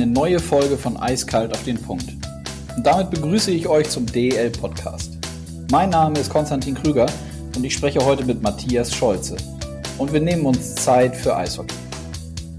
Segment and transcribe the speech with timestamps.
[0.00, 2.08] eine neue Folge von Eiskalt auf den Punkt.
[2.76, 5.18] Und damit begrüße ich euch zum DEL Podcast.
[5.72, 7.06] Mein Name ist Konstantin Krüger
[7.56, 9.36] und ich spreche heute mit Matthias Scholze.
[9.98, 11.74] Und wir nehmen uns Zeit für Eishockey.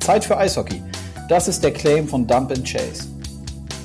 [0.02, 0.84] Zeit für Eishockey.
[1.30, 3.08] Das ist der Claim von Dump Chase.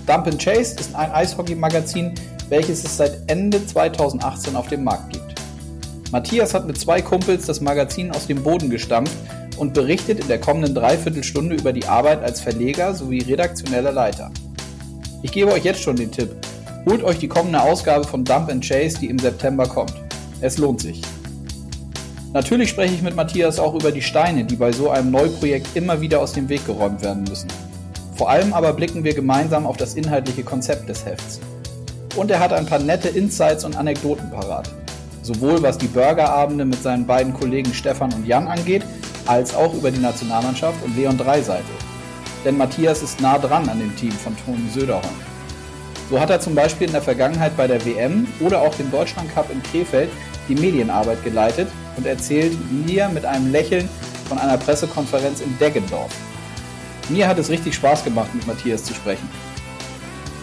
[0.04, 2.12] Dump Chase ist ein Eishockey-Magazin,
[2.48, 5.40] welches es seit Ende 2018 auf dem Markt gibt.
[6.10, 9.14] Matthias hat mit zwei Kumpels das Magazin aus dem Boden gestampft
[9.56, 14.30] und berichtet in der kommenden Dreiviertelstunde über die Arbeit als Verleger sowie redaktioneller Leiter.
[15.22, 16.30] Ich gebe euch jetzt schon den Tipp.
[16.86, 19.94] Holt euch die kommende Ausgabe von Dump and Chase, die im September kommt.
[20.40, 21.00] Es lohnt sich.
[22.34, 26.00] Natürlich spreche ich mit Matthias auch über die Steine, die bei so einem Neuprojekt immer
[26.00, 27.48] wieder aus dem Weg geräumt werden müssen.
[28.16, 31.40] Vor allem aber blicken wir gemeinsam auf das inhaltliche Konzept des Hefts.
[32.16, 34.68] Und er hat ein paar nette Insights und Anekdoten parat.
[35.22, 38.82] Sowohl was die Burgerabende mit seinen beiden Kollegen Stefan und Jan angeht,
[39.26, 41.64] als auch über die Nationalmannschaft und Leon Dreiseitel.
[42.44, 45.04] Denn Matthias ist nah dran an dem Team von Toni Söderholm.
[46.10, 49.32] So hat er zum Beispiel in der Vergangenheit bei der WM oder auch dem Deutschland
[49.34, 50.10] Cup in Krefeld
[50.48, 53.88] die Medienarbeit geleitet und erzählt mir mit einem Lächeln
[54.28, 56.12] von einer Pressekonferenz in Deggendorf.
[57.08, 59.28] Mir hat es richtig Spaß gemacht, mit Matthias zu sprechen.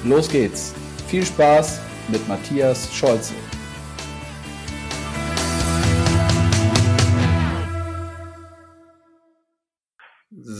[0.03, 0.73] Los geht's.
[1.07, 3.33] Viel Spaß mit Matthias Scholze.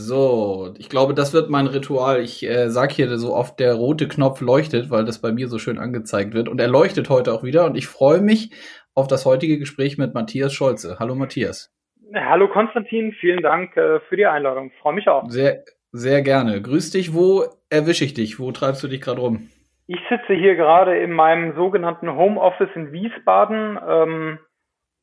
[0.04, 2.20] So, ich glaube, das wird mein Ritual.
[2.20, 5.58] Ich äh, sag hier so oft, der rote Knopf leuchtet, weil das bei mir so
[5.58, 6.48] schön angezeigt wird.
[6.48, 7.66] Und er leuchtet heute auch wieder.
[7.66, 8.50] Und ich freue mich
[8.94, 10.96] auf das heutige Gespräch mit Matthias Scholze.
[10.98, 11.72] Hallo Matthias.
[12.14, 14.72] Hallo Konstantin, vielen Dank äh, für die Einladung.
[14.82, 15.28] Freue mich auch.
[15.28, 16.60] Sehr, sehr gerne.
[16.60, 17.14] Grüß dich.
[17.14, 18.40] Wo erwische ich dich?
[18.40, 19.48] Wo treibst du dich gerade rum?
[19.86, 23.78] Ich sitze hier gerade in meinem sogenannten Homeoffice in Wiesbaden.
[23.88, 24.38] Ähm,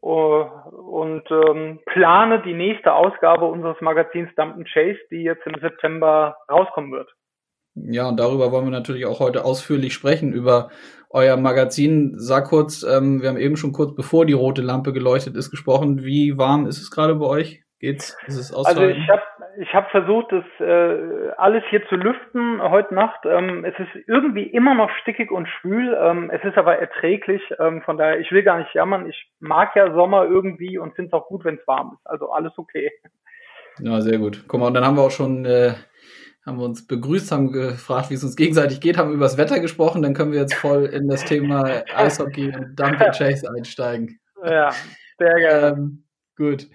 [0.02, 6.92] und ähm, plane die nächste Ausgabe unseres Magazins Dump Chase, die jetzt im September rauskommen
[6.92, 7.10] wird.
[7.76, 10.70] Ja, und darüber wollen wir natürlich auch heute ausführlich sprechen, über
[11.10, 12.14] euer Magazin.
[12.18, 16.04] Sag kurz, ähm, wir haben eben schon kurz bevor die rote Lampe geleuchtet ist gesprochen.
[16.04, 17.64] Wie warm ist es gerade bei euch?
[17.80, 18.18] Geht's?
[18.28, 19.22] Ist es Also ich habe
[19.62, 23.26] ich habe versucht, das äh, alles hier zu lüften heute Nacht.
[23.26, 25.98] Ähm, es ist irgendwie immer noch stickig und schwül.
[26.00, 27.42] Ähm, es ist aber erträglich.
[27.60, 29.10] Ähm, von daher, ich will gar nicht jammern.
[29.10, 32.08] Ich mag ja Sommer irgendwie und finde es auch gut, wenn es warm ist.
[32.08, 32.90] Also alles okay.
[33.80, 34.46] Ja, sehr gut.
[34.48, 35.74] Guck mal, und dann haben wir auch schon, äh,
[36.46, 39.60] haben wir uns begrüßt, haben gefragt, wie es uns gegenseitig geht, haben über das Wetter
[39.60, 40.02] gesprochen.
[40.02, 44.22] Dann können wir jetzt voll in das Thema Eishockey und Dump Chase einsteigen.
[44.42, 44.72] Ja,
[45.18, 45.68] sehr gerne.
[45.68, 46.04] Ähm,
[46.38, 46.68] gut.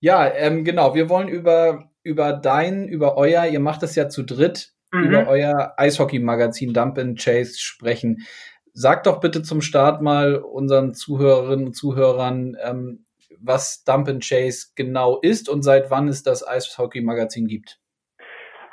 [0.00, 0.94] Ja, ähm, genau.
[0.94, 5.04] Wir wollen über, über dein, über euer, ihr macht es ja zu dritt, mhm.
[5.04, 8.26] über euer Eishockey-Magazin Dump and Chase sprechen.
[8.72, 13.04] Sag doch bitte zum Start mal unseren Zuhörerinnen und Zuhörern, ähm,
[13.40, 17.78] was Dump and Chase genau ist und seit wann es das Eishockey-Magazin gibt.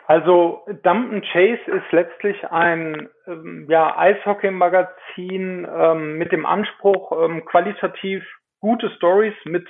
[0.08, 7.46] Also Dump and Chase ist letztlich ein ähm, ja, Eishockey-Magazin ähm, mit dem Anspruch, ähm,
[7.46, 8.24] qualitativ
[8.60, 9.68] gute Stories mit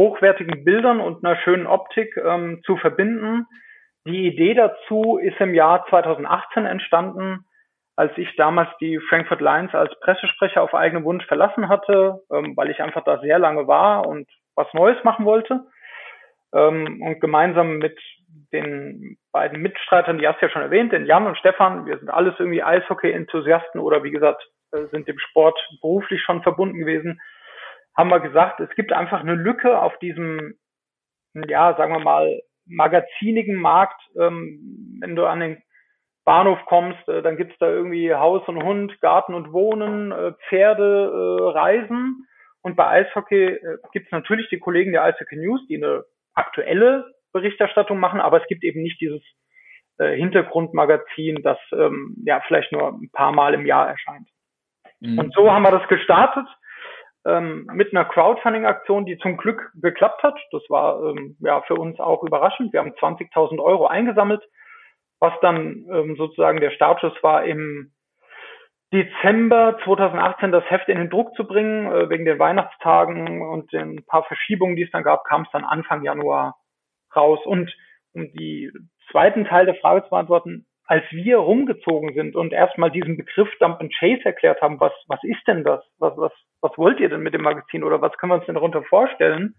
[0.00, 3.46] hochwertigen Bildern und einer schönen Optik ähm, zu verbinden.
[4.06, 7.44] Die Idee dazu ist im Jahr 2018 entstanden,
[7.96, 12.70] als ich damals die Frankfurt Lions als Pressesprecher auf eigenen Wunsch verlassen hatte, ähm, weil
[12.70, 15.66] ich einfach da sehr lange war und was Neues machen wollte.
[16.54, 17.98] Ähm, und gemeinsam mit
[18.54, 22.08] den beiden Mitstreitern, die hast du ja schon erwähnt, den Jan und Stefan, wir sind
[22.08, 27.20] alles irgendwie Eishockey-Enthusiasten oder wie gesagt, äh, sind dem Sport beruflich schon verbunden gewesen,
[28.00, 30.54] haben wir gesagt, es gibt einfach eine Lücke auf diesem,
[31.34, 34.00] ja, sagen wir mal, magazinigen Markt.
[34.18, 35.62] Ähm, wenn du an den
[36.24, 41.10] Bahnhof kommst, äh, dann gibt's da irgendwie Haus und Hund, Garten und Wohnen, äh, Pferde,
[41.12, 42.26] äh, Reisen.
[42.62, 47.98] Und bei Eishockey äh, gibt's natürlich die Kollegen der Eishockey News, die eine aktuelle Berichterstattung
[47.98, 49.22] machen, aber es gibt eben nicht dieses
[49.98, 54.28] äh, Hintergrundmagazin, das ähm, ja vielleicht nur ein paar Mal im Jahr erscheint.
[55.00, 55.18] Mhm.
[55.18, 56.46] Und so haben wir das gestartet
[57.26, 60.38] ähm, mit einer Crowdfunding-Aktion, die zum Glück geklappt hat.
[60.52, 62.72] Das war ähm, ja für uns auch überraschend.
[62.72, 64.42] Wir haben 20.000 Euro eingesammelt,
[65.18, 67.92] was dann ähm, sozusagen der Startschuss war im
[68.92, 71.86] Dezember 2018 das Heft in den Druck zu bringen.
[71.92, 75.64] Äh, wegen den Weihnachtstagen und den paar Verschiebungen, die es dann gab, kam es dann
[75.64, 76.56] Anfang Januar
[77.14, 77.40] raus.
[77.44, 77.74] Und
[78.12, 78.72] um die
[79.10, 83.78] zweiten Teil der Frage zu beantworten, als wir rumgezogen sind und erstmal diesen Begriff Dump
[83.78, 85.84] and Chase erklärt haben, was, was ist denn das?
[86.00, 86.32] Was, was,
[86.62, 89.54] was wollt ihr denn mit dem Magazin oder was können wir uns denn darunter vorstellen?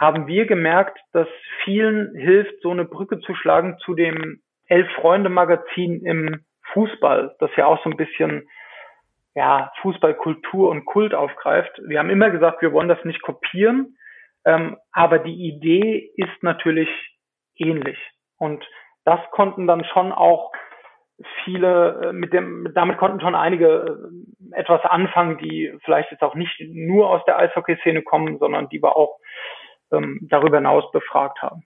[0.00, 1.28] Haben wir gemerkt, dass
[1.62, 7.80] vielen hilft, so eine Brücke zu schlagen zu dem Elf-Freunde-Magazin im Fußball, das ja auch
[7.84, 8.48] so ein bisschen
[9.36, 11.70] ja, Fußballkultur und Kult aufgreift.
[11.86, 13.96] Wir haben immer gesagt, wir wollen das nicht kopieren,
[14.44, 16.88] ähm, aber die Idee ist natürlich
[17.54, 17.98] ähnlich.
[18.38, 18.66] Und
[19.04, 20.52] das konnten dann schon auch
[21.44, 24.10] viele, äh, mit dem, damit konnten schon einige
[24.52, 28.82] äh, etwas anfangen, die vielleicht jetzt auch nicht nur aus der Eishockey-Szene kommen, sondern die
[28.82, 29.18] wir auch
[29.92, 31.62] ähm, darüber hinaus befragt haben.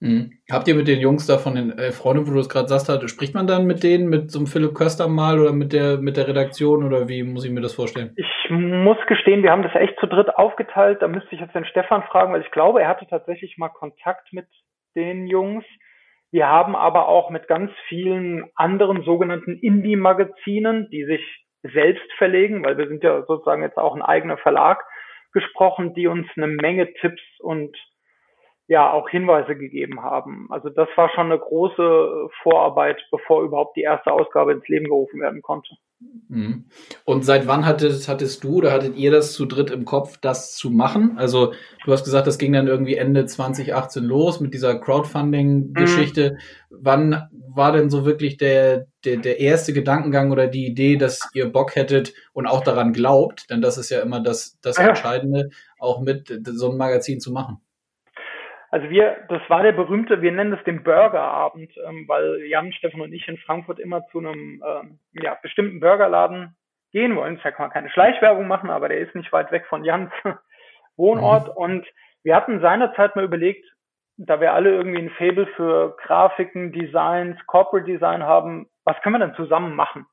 [0.00, 0.32] Mhm.
[0.50, 2.88] Habt ihr mit den Jungs da von den äh, Freunden, wo du es gerade sagst,
[2.88, 5.98] hat, spricht man dann mit denen, mit so einem Philipp Köster mal oder mit der,
[5.98, 8.14] mit der Redaktion oder wie muss ich mir das vorstellen?
[8.16, 11.02] Ich muss gestehen, wir haben das echt zu dritt aufgeteilt.
[11.02, 14.32] Da müsste ich jetzt den Stefan fragen, weil ich glaube, er hatte tatsächlich mal Kontakt
[14.32, 14.46] mit
[14.96, 15.64] den Jungs.
[16.32, 21.22] Wir haben aber auch mit ganz vielen anderen sogenannten Indie-Magazinen, die sich
[21.62, 24.84] selbst verlegen, weil wir sind ja sozusagen jetzt auch ein eigener Verlag,
[25.32, 27.76] gesprochen, die uns eine Menge Tipps und
[28.66, 30.46] ja auch Hinweise gegeben haben.
[30.50, 35.20] Also das war schon eine große Vorarbeit, bevor überhaupt die erste Ausgabe ins Leben gerufen
[35.20, 35.76] werden konnte.
[36.30, 36.66] Mhm.
[37.04, 40.54] Und seit wann hattest, hattest du oder hattet ihr das zu dritt im Kopf, das
[40.54, 41.18] zu machen?
[41.18, 41.52] Also
[41.84, 46.32] du hast gesagt, das ging dann irgendwie Ende 2018 los mit dieser Crowdfunding-Geschichte.
[46.32, 46.36] Mhm.
[46.70, 51.50] Wann war denn so wirklich der, der, der erste Gedankengang oder die Idee, dass ihr
[51.50, 55.50] Bock hättet und auch daran glaubt, denn das ist ja immer das, das Entscheidende,
[55.80, 57.60] auch mit so ein Magazin zu machen?
[58.70, 63.00] Also wir, das war der berühmte, wir nennen es den Burgerabend, ähm, weil Jan, Stefan
[63.00, 66.56] und ich in Frankfurt immer zu einem ähm, ja, bestimmten Burgerladen
[66.92, 67.40] gehen wollen.
[67.42, 70.12] Da kann man keine Schleichwerbung machen, aber der ist nicht weit weg von Jans
[70.96, 71.48] Wohnort.
[71.48, 71.54] Mhm.
[71.54, 71.86] Und
[72.22, 73.66] wir hatten seinerzeit mal überlegt,
[74.16, 79.26] da wir alle irgendwie ein Fable für Grafiken, Designs, Corporate Design haben, was können wir
[79.26, 80.06] denn zusammen machen?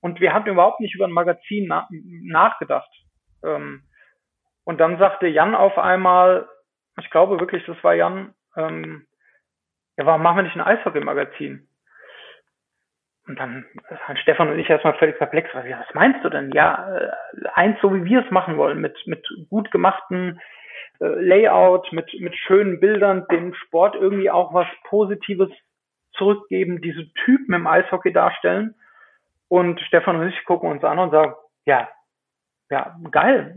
[0.00, 2.90] Und wir hatten überhaupt nicht über ein Magazin na nachgedacht.
[3.44, 3.82] Ähm,
[4.64, 6.48] und dann sagte Jan auf einmal,
[6.98, 9.06] ich glaube wirklich, das war Jan, ähm,
[9.96, 11.66] ja, warum machen wir nicht ein Eishockey-Magazin?
[13.26, 13.66] Und dann
[14.06, 15.50] waren Stefan und ich erstmal völlig perplex.
[15.52, 16.52] Was meinst du denn?
[16.52, 17.10] Ja, äh,
[17.54, 20.40] eins so wie wir es machen wollen, mit, mit gut gemachten
[21.00, 25.50] äh, Layout, mit, mit schönen Bildern, dem Sport irgendwie auch was Positives
[26.12, 28.74] zurückgeben, diese Typen im Eishockey darstellen.
[29.48, 31.34] Und Stefan und ich gucken uns an und sagen,
[31.66, 31.88] ja,
[32.70, 33.54] ja, geil,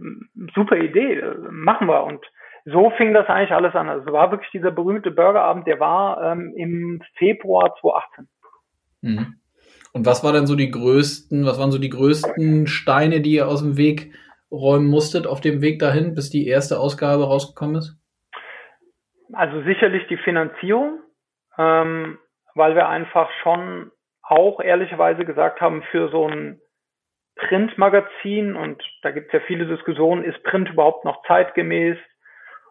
[0.53, 2.03] super Idee, machen wir.
[2.03, 2.23] Und
[2.71, 3.89] so fing das eigentlich alles an.
[3.89, 8.27] Also es war wirklich dieser berühmte Burgerabend, der war ähm, im Februar 2018.
[9.01, 9.35] Mhm.
[9.93, 13.47] Und was war denn so die größten, was waren so die größten Steine, die ihr
[13.47, 14.13] aus dem Weg
[14.51, 17.97] räumen musstet auf dem Weg dahin, bis die erste Ausgabe rausgekommen ist?
[19.33, 20.99] Also sicherlich die Finanzierung,
[21.57, 22.17] ähm,
[22.55, 26.59] weil wir einfach schon auch ehrlicherweise gesagt haben, für so ein
[27.35, 31.97] Printmagazin, und da gibt es ja viele Diskussionen, ist Print überhaupt noch zeitgemäß?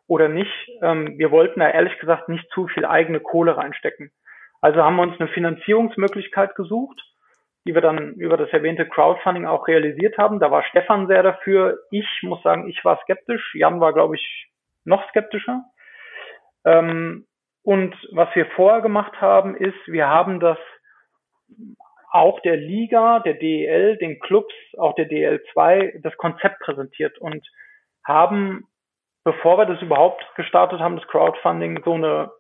[0.09, 0.53] Oder nicht.
[0.83, 4.11] Ähm, wir wollten da ehrlich gesagt nicht zu viel eigene Kohle reinstecken.
[4.61, 7.01] Also haben wir uns eine Finanzierungsmöglichkeit gesucht,
[7.67, 10.41] die wir dann über das erwähnte Crowdfunding auch realisiert haben.
[10.41, 11.79] Da war Stefan sehr dafür.
[11.91, 13.55] Ich muss sagen, ich war skeptisch.
[13.55, 14.51] Jan war, glaube ich,
[14.85, 15.65] noch skeptischer.
[16.65, 17.27] Ähm,
[17.63, 20.59] und was wir vorher gemacht haben, ist, wir haben das
[22.11, 27.47] auch der Liga, der DEL, den Clubs, auch der DL2, das Konzept präsentiert und
[28.03, 28.67] haben
[29.29, 32.31] bevor wir das überhaupt gestartet haben, das Crowdfunding, so eine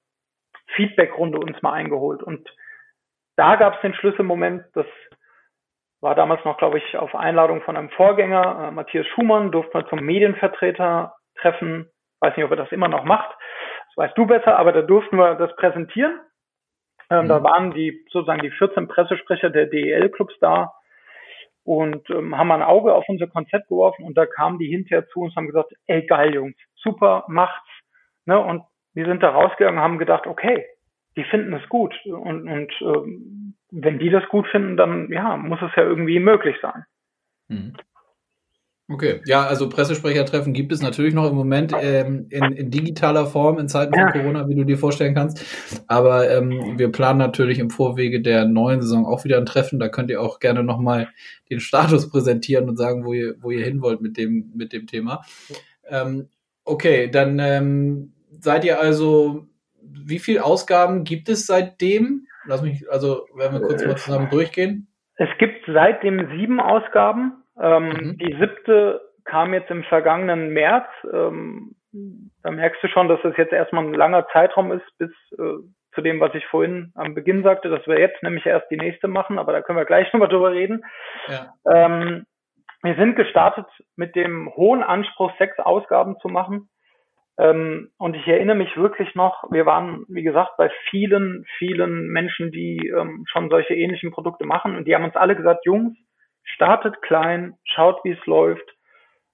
[0.74, 2.22] Feedback-Runde uns mal eingeholt.
[2.22, 2.48] Und
[3.36, 4.86] da gab es den Schlüsselmoment, das
[6.00, 9.86] war damals noch, glaube ich, auf Einladung von einem Vorgänger, äh, Matthias Schumann, durfte man
[9.88, 11.90] zum Medienvertreter treffen.
[12.20, 13.36] Weiß nicht, ob er das immer noch macht.
[13.88, 16.18] Das weißt du besser, aber da durften wir das präsentieren.
[17.10, 17.28] Ähm, mhm.
[17.28, 20.72] Da waren die sozusagen die 14 Pressesprecher der DEL-Clubs da
[21.64, 25.20] und ähm, haben ein Auge auf unser Konzept geworfen und da kamen die hinterher zu
[25.20, 27.68] uns und haben gesagt, ey geil Jungs, super, macht's.
[28.26, 28.38] Ne?
[28.38, 28.62] Und
[28.94, 30.66] wir sind da rausgegangen und haben gedacht, okay,
[31.16, 31.94] die finden es gut.
[32.04, 36.56] Und, und ähm, wenn die das gut finden, dann ja, muss es ja irgendwie möglich
[36.62, 36.84] sein.
[37.48, 37.74] Mhm.
[38.90, 43.58] Okay, ja, also Pressesprechertreffen gibt es natürlich noch im Moment ähm, in, in, digitaler Form
[43.58, 44.12] in Zeiten von.
[44.12, 45.44] Corona, wie du dir vorstellen kannst.
[45.88, 49.78] Aber ähm, wir planen natürlich im Vorwege der neuen Saison auch wieder ein Treffen.
[49.78, 51.08] Da könnt ihr auch gerne nochmal
[51.50, 54.86] den Status präsentieren und sagen, wo ihr, wo ihr hin wollt mit dem, mit dem
[54.86, 55.20] Thema.
[55.86, 56.28] Ähm,
[56.68, 59.46] okay, dann ähm, seid ihr also,
[59.82, 62.26] wie viele Ausgaben gibt es seitdem?
[62.46, 64.88] Lass mich, also werden wir kurz mal zusammen durchgehen.
[65.16, 67.42] Es gibt seitdem sieben Ausgaben.
[67.60, 68.18] Ähm, mhm.
[68.18, 70.86] Die siebte kam jetzt im vergangenen März.
[71.12, 71.74] Ähm,
[72.42, 75.58] da merkst du schon, dass das jetzt erstmal ein langer Zeitraum ist, bis äh,
[75.94, 79.08] zu dem, was ich vorhin am Beginn sagte, dass wir jetzt nämlich erst die nächste
[79.08, 80.84] machen, aber da können wir gleich nochmal drüber reden.
[81.26, 81.52] Ja.
[81.70, 82.24] Ähm,
[82.82, 83.66] wir sind gestartet
[83.96, 86.68] mit dem hohen Anspruch, sechs Ausgaben zu machen.
[87.38, 92.50] Ähm, und ich erinnere mich wirklich noch, wir waren, wie gesagt, bei vielen, vielen Menschen,
[92.50, 94.76] die ähm, schon solche ähnlichen Produkte machen.
[94.76, 95.96] Und die haben uns alle gesagt, Jungs,
[96.44, 98.68] startet klein, schaut, wie es läuft.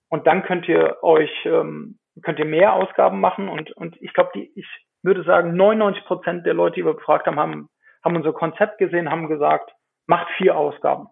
[0.08, 3.48] Und dann könnt ihr euch, ähm, könnt ihr mehr Ausgaben machen.
[3.48, 4.66] Und, und ich glaube, die, ich
[5.02, 7.68] würde sagen, 99 Prozent der Leute, die wir befragt haben, haben,
[8.04, 9.70] haben unser Konzept gesehen, haben gesagt,
[10.06, 11.08] macht vier Ausgaben.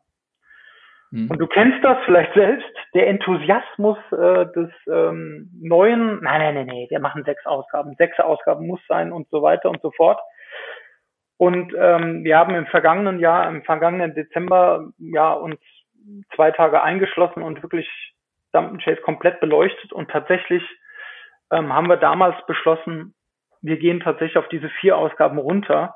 [1.13, 1.31] Mhm.
[1.31, 6.67] Und du kennst das vielleicht selbst, der Enthusiasmus äh, des ähm, neuen, nein, nein, nein,
[6.67, 10.19] nein, wir machen sechs Ausgaben, sechs Ausgaben muss sein und so weiter und so fort.
[11.37, 15.61] Und ähm, wir haben im vergangenen Jahr, im vergangenen Dezember, ja, uns
[16.35, 17.89] zwei Tage eingeschlossen und wirklich
[18.53, 20.63] Dump Chase komplett beleuchtet und tatsächlich
[21.51, 23.15] ähm, haben wir damals beschlossen,
[23.61, 25.95] wir gehen tatsächlich auf diese vier Ausgaben runter,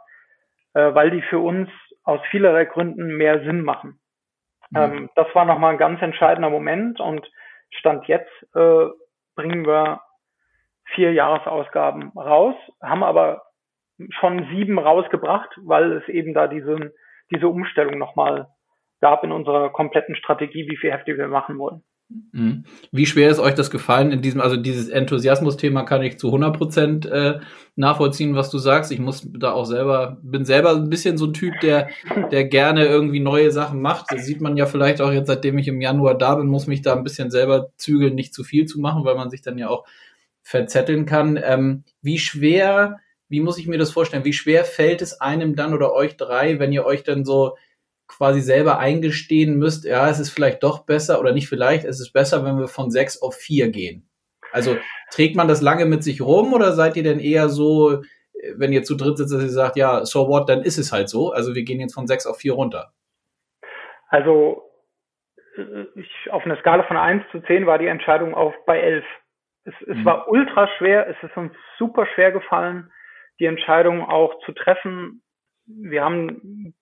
[0.74, 1.70] äh, weil die für uns
[2.04, 3.98] aus vielerlei Gründen mehr Sinn machen.
[4.74, 7.28] Ähm, das war nochmal ein ganz entscheidender Moment und
[7.70, 8.86] Stand jetzt äh,
[9.34, 10.00] bringen wir
[10.94, 13.42] vier Jahresausgaben raus, haben aber
[14.10, 16.92] schon sieben rausgebracht, weil es eben da diese,
[17.30, 18.48] diese Umstellung nochmal
[19.00, 21.82] gab in unserer kompletten Strategie, wie viel Hefte wir machen wollen.
[22.08, 22.64] Mhm.
[22.92, 26.56] Wie schwer ist euch das gefallen in diesem, also dieses Enthusiasmus-Thema kann ich zu 100
[26.56, 27.40] Prozent äh,
[27.74, 28.92] nachvollziehen, was du sagst.
[28.92, 31.88] Ich muss da auch selber, bin selber ein bisschen so ein Typ, der,
[32.30, 34.12] der gerne irgendwie neue Sachen macht.
[34.12, 36.82] Das sieht man ja vielleicht auch jetzt, seitdem ich im Januar da bin, muss mich
[36.82, 39.68] da ein bisschen selber zügeln, nicht zu viel zu machen, weil man sich dann ja
[39.68, 39.84] auch
[40.42, 41.40] verzetteln kann.
[41.42, 44.24] Ähm, wie schwer, wie muss ich mir das vorstellen?
[44.24, 47.56] Wie schwer fällt es einem dann oder euch drei, wenn ihr euch dann so
[48.08, 52.12] quasi selber eingestehen müsst, ja, es ist vielleicht doch besser oder nicht vielleicht, es ist
[52.12, 54.08] besser, wenn wir von sechs auf vier gehen.
[54.52, 54.76] Also
[55.10, 58.02] trägt man das lange mit sich rum oder seid ihr denn eher so,
[58.56, 61.08] wenn ihr zu dritt sitzt, dass ihr sagt, ja, so what, dann ist es halt
[61.08, 61.32] so.
[61.32, 62.92] Also wir gehen jetzt von sechs auf vier runter.
[64.08, 64.62] Also
[65.94, 69.04] ich, auf einer Skala von eins zu zehn war die Entscheidung auf bei elf.
[69.64, 70.04] Es, es mhm.
[70.04, 72.92] war ultra schwer, es ist uns super schwer gefallen,
[73.40, 75.22] die Entscheidung auch zu treffen.
[75.66, 76.74] Wir haben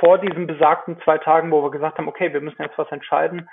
[0.00, 3.48] vor diesen besagten zwei Tagen, wo wir gesagt haben, okay, wir müssen jetzt was entscheiden.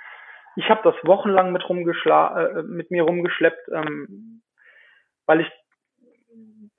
[0.56, 4.42] Ich habe das wochenlang mit, rumgeschla äh, mit mir rumgeschleppt, ähm,
[5.26, 5.50] weil ich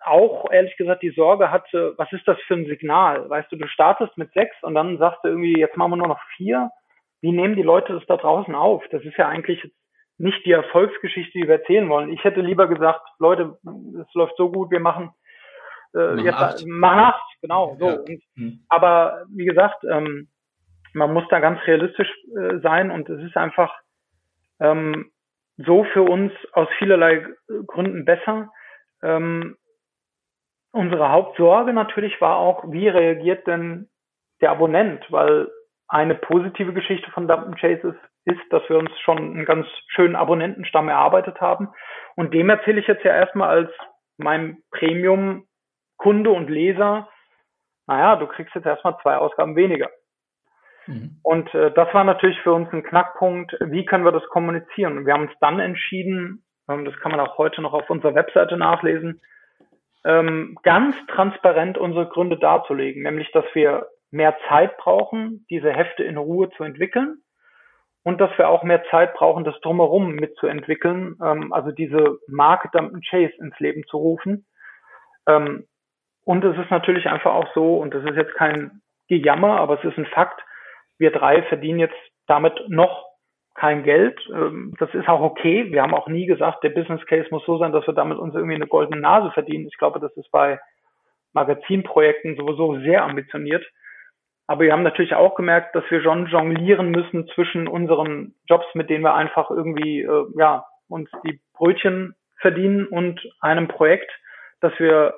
[0.06, 3.30] auch ehrlich gesagt die Sorge hatte, was ist das für ein Signal?
[3.30, 6.08] Weißt du, du startest mit sechs und dann sagst du irgendwie, jetzt machen wir nur
[6.08, 6.70] noch vier.
[7.22, 8.84] Wie nehmen die Leute das da draußen auf?
[8.92, 9.64] Das ist ja eigentlich
[10.18, 12.12] nicht die Erfolgsgeschichte, die wir erzählen wollen.
[12.12, 13.58] Ich hätte lieber gesagt, Leute,
[14.02, 15.14] es läuft so gut, wir machen
[15.96, 16.66] äh, jetzt acht.
[16.66, 17.76] machen acht, genau.
[17.80, 17.88] So.
[17.88, 17.96] Ja.
[17.96, 18.60] Und, hm.
[18.70, 20.28] Aber wie gesagt, ähm,
[20.94, 23.74] man muss da ganz realistisch äh, sein und es ist einfach
[24.60, 25.12] ähm,
[25.58, 27.26] so für uns aus vielerlei
[27.68, 28.52] Gründen besser.
[29.02, 29.58] Ähm,
[30.72, 33.90] unsere Hauptsorge natürlich war auch, wie reagiert denn
[34.42, 35.50] der Abonnent, weil
[35.88, 40.16] eine positive Geschichte von Dump Chase ist, ist, dass wir uns schon einen ganz schönen
[40.16, 41.70] Abonnentenstamm erarbeitet haben.
[42.16, 43.72] Und dem erzähle ich jetzt ja erstmal als
[44.18, 45.46] mein Premium
[46.04, 47.08] Kunde und Leser,
[47.88, 49.90] naja, du kriegst jetzt erstmal zwei Ausgaben weniger.
[50.86, 51.20] Mhm.
[51.24, 54.98] Und äh, das war natürlich für uns ein Knackpunkt, wie können wir das kommunizieren?
[54.98, 58.16] Und wir haben uns dann entschieden, ähm, das kann man auch heute noch auf unserer
[58.16, 59.22] Webseite nachlesen,
[60.04, 66.18] ähm, ganz transparent unsere Gründe darzulegen, nämlich dass wir mehr Zeit brauchen, diese Hefte in
[66.18, 67.24] Ruhe zu entwickeln
[68.04, 72.94] und dass wir auch mehr Zeit brauchen, das drumherum mitzuentwickeln, ähm, also diese Marke Dump
[73.10, 74.46] Chase ins Leben zu rufen.
[75.30, 75.66] Ähm,
[76.26, 79.84] und es ist natürlich einfach auch so, und das ist jetzt kein Gejammer, aber es
[79.84, 80.42] ist ein Fakt,
[80.98, 83.06] wir drei verdienen jetzt damit noch
[83.56, 84.20] kein Geld.
[84.34, 85.72] Ähm, das ist auch okay.
[85.72, 88.34] Wir haben auch nie gesagt, der Business Case muss so sein, dass wir damit uns
[88.34, 89.68] irgendwie eine goldene Nase verdienen.
[89.68, 90.60] Ich glaube, das ist bei
[91.34, 93.66] Magazinprojekten sowieso sehr ambitioniert.
[94.48, 98.90] Aber wir haben natürlich auch gemerkt, dass wir schon jonglieren müssen zwischen unseren Jobs, mit
[98.90, 104.12] denen wir einfach irgendwie, äh, ja, uns die Brötchen verdienen und einem Projekt,
[104.60, 105.14] das wir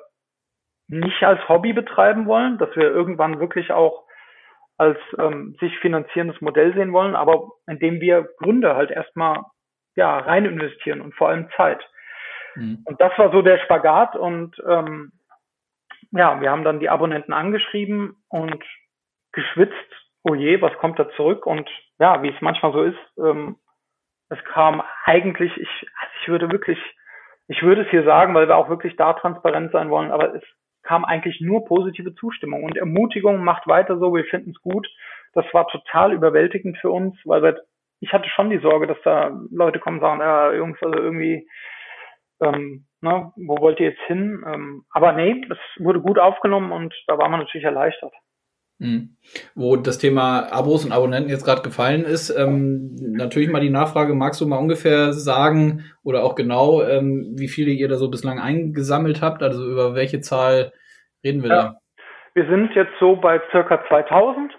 [0.88, 4.04] nicht als Hobby betreiben wollen, dass wir irgendwann wirklich auch
[4.78, 9.44] als ähm, sich finanzierendes Modell sehen wollen, aber indem wir Gründe halt erstmal
[9.94, 11.82] ja rein investieren und vor allem Zeit.
[12.54, 12.82] Mhm.
[12.84, 15.12] Und das war so der Spagat und ähm,
[16.12, 18.62] ja, wir haben dann die Abonnenten angeschrieben und
[19.32, 19.74] geschwitzt,
[20.22, 21.46] oh je, was kommt da zurück?
[21.46, 23.56] Und ja, wie es manchmal so ist, ähm,
[24.28, 26.78] es kam eigentlich, ich, also ich würde wirklich,
[27.48, 30.42] ich würde es hier sagen, weil wir auch wirklich da transparent sein wollen, aber es
[30.86, 34.88] kam eigentlich nur positive Zustimmung und Ermutigung, macht weiter so, wir finden es gut.
[35.32, 37.60] Das war total überwältigend für uns, weil wir,
[38.00, 41.46] ich hatte schon die Sorge, dass da Leute kommen und sagen, ja, Jungs, also irgendwie,
[42.40, 44.44] ähm, ne, wo wollt ihr jetzt hin?
[44.46, 48.14] Ähm, aber nee, es wurde gut aufgenommen und da war man natürlich erleichtert.
[48.78, 49.16] Mhm.
[49.54, 54.14] Wo das Thema Abos und Abonnenten jetzt gerade gefallen ist, ähm, natürlich mal die Nachfrage,
[54.14, 58.38] magst du mal ungefähr sagen oder auch genau, ähm, wie viele ihr da so bislang
[58.38, 59.42] eingesammelt habt?
[59.42, 60.72] Also über welche Zahl
[61.24, 61.62] reden wir ja.
[61.62, 61.76] da?
[62.34, 64.52] Wir sind jetzt so bei circa 2000.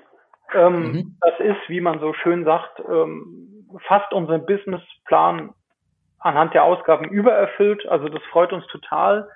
[0.56, 1.18] Ähm, mhm.
[1.22, 5.54] Das ist, wie man so schön sagt, ähm, fast unseren Businessplan
[6.20, 7.88] anhand der Ausgaben übererfüllt.
[7.88, 9.30] Also das freut uns total.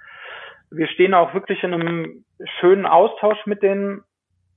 [0.72, 2.26] wir stehen auch wirklich in einem
[2.60, 4.02] schönen Austausch mit den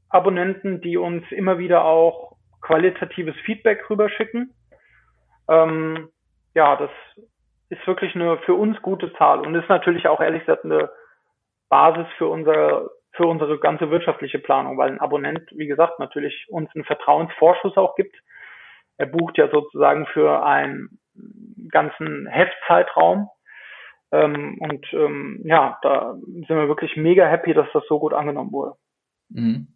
[0.08, 4.54] Abonnenten, die uns immer wieder auch qualitatives Feedback rüberschicken.
[5.48, 6.08] Ähm,
[6.54, 6.90] ja, das
[7.68, 10.90] ist wirklich eine für uns gute Zahl und ist natürlich auch ehrlich gesagt eine
[11.68, 16.68] Basis für unser für unsere ganze wirtschaftliche Planung, weil ein Abonnent, wie gesagt, natürlich uns
[16.74, 18.16] einen Vertrauensvorschuss auch gibt.
[18.96, 20.98] Er bucht ja sozusagen für einen
[21.70, 23.28] ganzen Heftzeitraum.
[24.10, 28.52] Ähm, und ähm, ja, da sind wir wirklich mega happy, dass das so gut angenommen
[28.52, 28.76] wurde.
[29.28, 29.68] Mhm.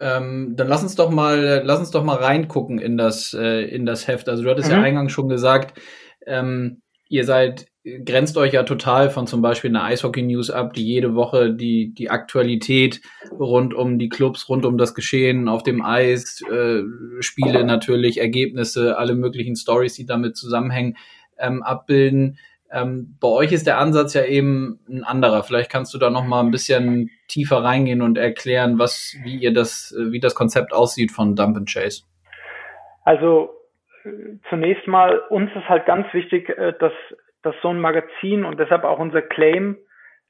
[0.00, 3.84] Ähm, dann lass uns doch mal, lass uns doch mal reingucken in das, äh, in
[3.84, 4.28] das Heft.
[4.28, 4.76] Also du hattest mhm.
[4.76, 5.80] ja eingangs schon gesagt,
[6.26, 7.66] ähm, ihr seid,
[8.04, 11.94] grenzt euch ja total von zum Beispiel einer Eishockey News ab, die jede Woche die,
[11.94, 13.00] die Aktualität
[13.38, 16.82] rund um die Clubs, rund um das Geschehen auf dem Eis, äh,
[17.20, 20.96] Spiele natürlich, Ergebnisse, alle möglichen Stories, die damit zusammenhängen,
[21.38, 22.38] ähm, abbilden.
[22.70, 25.42] Ähm, bei euch ist der Ansatz ja eben ein anderer.
[25.42, 29.52] Vielleicht kannst du da noch mal ein bisschen tiefer reingehen und erklären, was, wie ihr
[29.52, 32.02] das, wie das Konzept aussieht von Dump and Chase.
[33.04, 33.50] Also
[34.48, 36.92] zunächst mal, uns ist halt ganz wichtig, äh, dass,
[37.42, 39.76] dass so ein Magazin und deshalb auch unser Claim,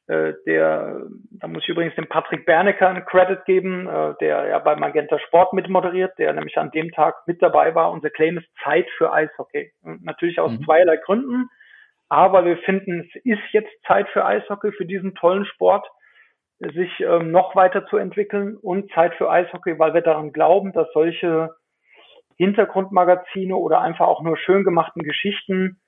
[0.07, 4.59] äh, der, da muss ich übrigens dem Patrick Bernecker einen Credit geben, äh, der ja
[4.59, 7.93] bei Magenta Sport mitmoderiert, der nämlich an dem Tag mit dabei war.
[7.93, 9.73] Unser Claim ist Zeit für Eishockey.
[9.83, 10.65] Und natürlich aus mhm.
[10.65, 11.49] zweierlei Gründen.
[12.09, 15.87] Aber wir finden, es ist jetzt Zeit für Eishockey, für diesen tollen Sport,
[16.59, 20.91] sich ähm, noch weiter zu entwickeln und Zeit für Eishockey, weil wir daran glauben, dass
[20.93, 21.51] solche
[22.37, 25.81] Hintergrundmagazine oder einfach auch nur schön gemachten Geschichten.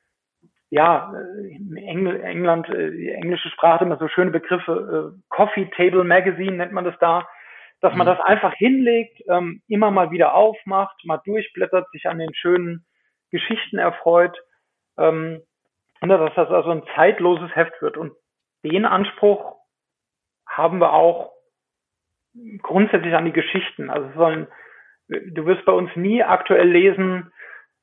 [0.68, 1.12] Ja,
[1.48, 6.04] in Engl England, äh, die englische Sprache hat immer so schöne Begriffe, äh, Coffee Table
[6.04, 7.26] Magazine nennt man das da,
[7.80, 8.10] dass man mhm.
[8.10, 12.84] das einfach hinlegt, ähm, immer mal wieder aufmacht, mal durchblättert, sich an den schönen
[13.30, 14.38] Geschichten erfreut,
[14.98, 15.42] ähm,
[16.00, 17.96] und dass das also ein zeitloses Heft wird.
[17.96, 18.12] Und
[18.64, 19.56] den Anspruch
[20.46, 21.32] haben wir auch
[22.62, 23.90] grundsätzlich an die Geschichten.
[23.90, 24.46] Also sollen
[25.10, 27.32] du wirst bei uns nie aktuell lesen,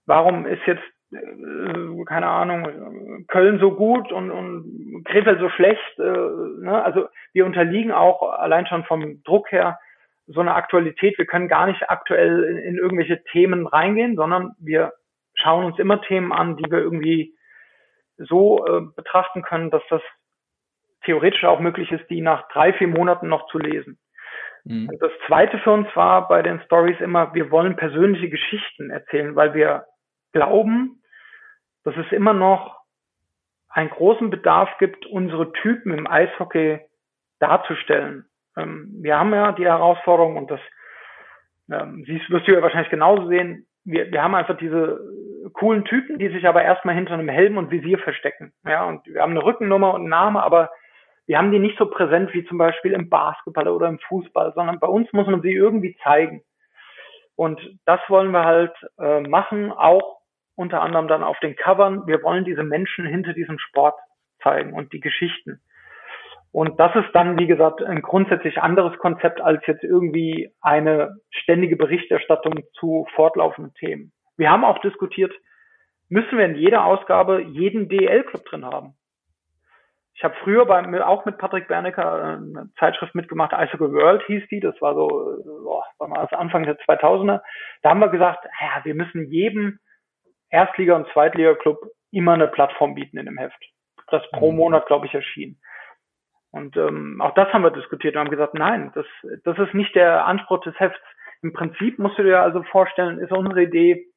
[0.05, 5.99] warum ist jetzt, äh, keine Ahnung, Köln so gut und, und Krefeld so schlecht.
[5.99, 6.81] Äh, ne?
[6.83, 9.79] Also wir unterliegen auch allein schon vom Druck her
[10.27, 11.17] so eine Aktualität.
[11.17, 14.93] Wir können gar nicht aktuell in, in irgendwelche Themen reingehen, sondern wir
[15.35, 17.33] schauen uns immer Themen an, die wir irgendwie
[18.17, 20.01] so äh, betrachten können, dass das
[21.05, 23.97] theoretisch auch möglich ist, die nach drei, vier Monaten noch zu lesen.
[24.65, 24.89] Mhm.
[24.89, 29.35] Und das zweite für uns war bei den Stories immer, wir wollen persönliche Geschichten erzählen,
[29.35, 29.85] weil wir
[30.33, 31.01] glauben,
[31.83, 32.77] dass es immer noch
[33.69, 36.79] einen großen Bedarf gibt, unsere Typen im Eishockey
[37.39, 38.25] darzustellen.
[38.57, 40.59] Ähm, wir haben ja die Herausforderung und das
[41.71, 43.67] ähm, siehst, wirst du ja wahrscheinlich genauso sehen.
[43.85, 44.99] Wir, wir haben einfach diese
[45.53, 48.53] coolen Typen, die sich aber erstmal hinter einem Helm und Visier verstecken.
[48.65, 50.69] Ja, und wir haben eine Rückennummer und einen Namen, aber
[51.25, 54.79] wir haben die nicht so präsent wie zum Beispiel im Basketball oder im Fußball, sondern
[54.79, 56.41] bei uns muss man sie irgendwie zeigen.
[57.35, 60.17] Und das wollen wir halt äh, machen, auch
[60.55, 62.07] unter anderem dann auf den Covern.
[62.07, 63.95] Wir wollen diese Menschen hinter diesem Sport
[64.41, 65.61] zeigen und die Geschichten.
[66.51, 71.75] Und das ist dann, wie gesagt, ein grundsätzlich anderes Konzept als jetzt irgendwie eine ständige
[71.75, 74.11] Berichterstattung zu fortlaufenden Themen.
[74.37, 75.33] Wir haben auch diskutiert,
[76.09, 78.93] müssen wir in jeder Ausgabe jeden DL-Club drin haben?
[80.13, 84.47] Ich habe früher bei, auch mit Patrick Bernecker äh, eine Zeitschrift mitgemacht, Eishockey World hieß
[84.49, 85.07] die, das war so,
[85.63, 87.41] boah, war mal das Anfang der 2000er.
[87.83, 89.79] Da haben wir gesagt, ja, wir müssen jedem
[90.49, 93.63] Erstliga- und Zweitliga-Club immer eine Plattform bieten in dem Heft.
[94.07, 94.57] Das pro mhm.
[94.57, 95.59] Monat, glaube ich, erschien.
[96.49, 99.05] Und ähm, auch das haben wir diskutiert und haben gesagt, nein, das,
[99.43, 100.99] das ist nicht der Anspruch des Hefts.
[101.43, 104.07] Im Prinzip musst du dir also vorstellen, ist unsere Idee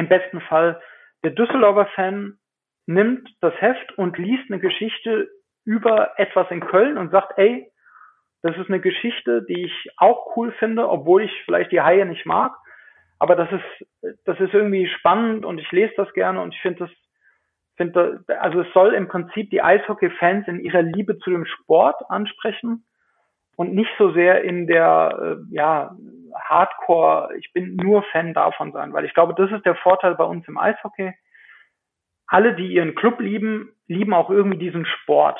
[0.00, 0.80] im besten Fall,
[1.22, 2.38] der Düsseldorfer Fan
[2.86, 5.28] nimmt das Heft und liest eine Geschichte
[5.64, 7.70] über etwas in Köln und sagt, ey,
[8.42, 12.24] das ist eine Geschichte, die ich auch cool finde, obwohl ich vielleicht die Haie nicht
[12.24, 12.52] mag.
[13.18, 16.86] Aber das ist, das ist irgendwie spannend und ich lese das gerne und ich finde
[16.86, 16.90] das,
[17.76, 22.86] finde, also es soll im Prinzip die Eishockey-Fans in ihrer Liebe zu dem Sport ansprechen
[23.56, 25.94] und nicht so sehr in der, äh, ja,
[26.34, 30.24] Hardcore, ich bin nur Fan davon sein, weil ich glaube, das ist der Vorteil bei
[30.24, 31.12] uns im Eishockey
[32.30, 35.38] alle, die ihren Club lieben, lieben auch irgendwie diesen Sport.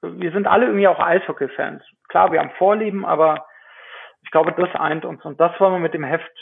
[0.00, 1.82] Wir sind alle irgendwie auch Eishockey-Fans.
[2.08, 3.46] Klar, wir haben Vorlieben, aber
[4.22, 5.22] ich glaube, das eint uns.
[5.24, 6.32] Und das wollen wir mit dem Heft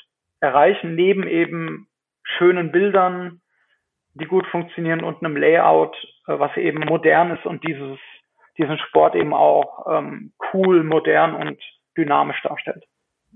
[0.41, 1.89] erreichen, neben eben
[2.23, 3.41] schönen Bildern,
[4.15, 5.97] die gut funktionieren und einem Layout,
[6.29, 7.99] äh, was eben modern ist und dieses,
[8.57, 11.61] diesen Sport eben auch ähm, cool, modern und
[11.97, 12.85] dynamisch darstellt.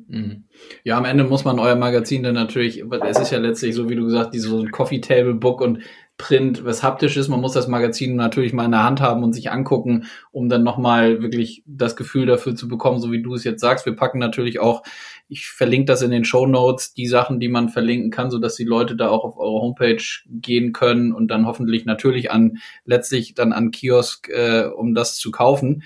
[0.07, 0.45] Mhm.
[0.85, 3.97] Ja, am Ende muss man euer Magazin dann natürlich, es ist ja letztlich so, wie
[3.97, 5.81] du gesagt, dieses so ein Coffee Table Book und
[6.19, 7.29] Print, was haptisch ist.
[7.29, 10.65] Man muss das Magazin natürlich mal in der Hand haben und sich angucken, um dann
[10.65, 13.87] nochmal wirklich das Gefühl dafür zu bekommen, so wie du es jetzt sagst.
[13.87, 14.83] Wir packen natürlich auch,
[15.29, 18.57] ich verlinke das in den Show Notes, die Sachen, die man verlinken kann, so dass
[18.57, 23.35] die Leute da auch auf eure Homepage gehen können und dann hoffentlich natürlich an, letztlich
[23.35, 25.85] dann an Kiosk, äh, um das zu kaufen.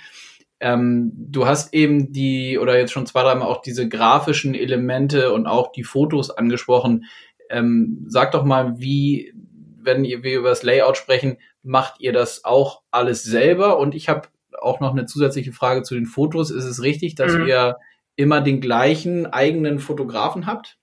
[0.62, 5.48] Ähm, du hast eben die, oder jetzt schon zwei, dreimal auch diese grafischen Elemente und
[5.48, 7.06] auch die Fotos angesprochen.
[7.50, 9.34] Ähm, sag doch mal, wie
[9.84, 13.78] wenn wir über das Layout sprechen, macht ihr das auch alles selber?
[13.78, 14.28] Und ich habe
[14.60, 16.52] auch noch eine zusätzliche Frage zu den Fotos.
[16.52, 17.48] Ist es richtig, dass mhm.
[17.48, 17.76] ihr
[18.14, 20.78] immer den gleichen eigenen Fotografen habt?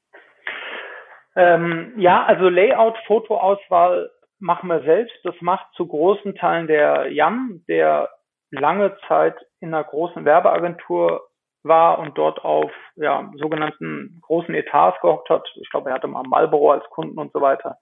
[1.37, 5.15] Ähm, ja, also Layout, Fotoauswahl machen wir selbst.
[5.23, 8.09] Das macht zu großen Teilen der Jan, der
[8.51, 11.29] lange Zeit in einer großen Werbeagentur
[11.63, 15.47] war und dort auf ja, sogenannten großen Etats gehockt hat.
[15.55, 17.77] Ich glaube, er hatte mal Marlboro als Kunden und so weiter.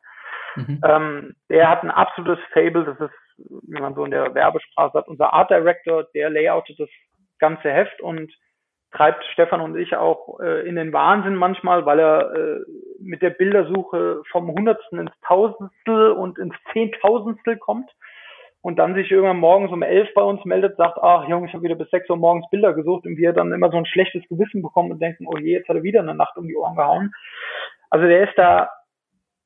[0.56, 0.82] Mhm.
[0.84, 5.08] Ähm, der hat ein absolutes Fable, das ist, wie man so in der Werbesprache sagt,
[5.08, 6.90] unser Art Director, der layoutet das
[7.40, 8.34] ganze Heft und
[8.92, 12.60] treibt Stefan und ich auch äh, in den Wahnsinn manchmal, weil er äh,
[13.00, 17.92] mit der Bildersuche vom Hundertsten ins Tausendstel und ins Zehntausendstel kommt
[18.62, 21.64] und dann sich irgendwann morgens um elf bei uns meldet, sagt, ach Junge, ich habe
[21.64, 24.62] wieder bis sechs Uhr morgens Bilder gesucht und wir dann immer so ein schlechtes Gewissen
[24.62, 27.14] bekommen und denken, oh je, jetzt hat er wieder eine Nacht um die Ohren gehauen.
[27.90, 28.70] Also der ist da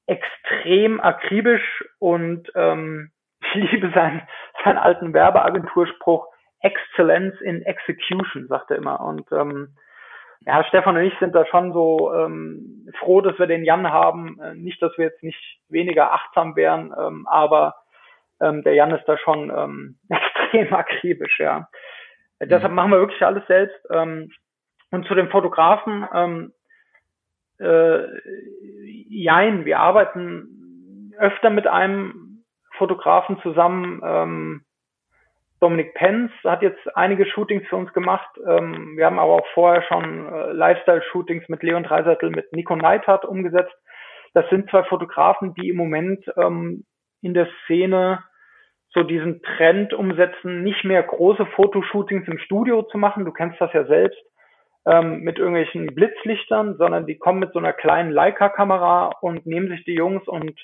[0.08, 4.21] extrem akribisch und ähm, ich liebe seinen,
[4.63, 6.28] seinen alten Werbeagenturspruch,
[6.62, 9.00] Excellence in Execution, sagt er immer.
[9.02, 9.76] Und ähm,
[10.45, 14.39] ja, Stefan und ich sind da schon so ähm, froh, dass wir den Jan haben.
[14.39, 17.76] Äh, nicht, dass wir jetzt nicht weniger achtsam wären, ähm, aber
[18.41, 21.67] ähm, der Jan ist da schon ähm, extrem akribisch, ja.
[22.39, 22.49] Mhm.
[22.49, 23.80] Deshalb machen wir wirklich alles selbst.
[23.91, 24.32] Ähm,
[24.91, 26.54] und zu den Fotografen, ähm,
[27.60, 28.04] äh,
[29.10, 32.43] jein, wir arbeiten öfter mit einem
[32.77, 34.01] Fotografen zusammen.
[34.04, 34.65] Ähm,
[35.60, 38.30] Dominik Penz hat jetzt einige Shootings für uns gemacht.
[38.47, 43.25] Ähm, wir haben aber auch vorher schon äh, Lifestyle-Shootings mit Leon Dreisattel, mit Nico Neidhardt
[43.25, 43.75] umgesetzt.
[44.34, 46.84] Das sind zwei Fotografen, die im Moment ähm,
[47.21, 48.23] in der Szene
[48.93, 53.25] so diesen Trend umsetzen, nicht mehr große Fotoshootings im Studio zu machen.
[53.25, 54.19] Du kennst das ja selbst,
[54.86, 59.84] ähm, mit irgendwelchen Blitzlichtern, sondern die kommen mit so einer kleinen Leica-Kamera und nehmen sich
[59.86, 60.60] die Jungs und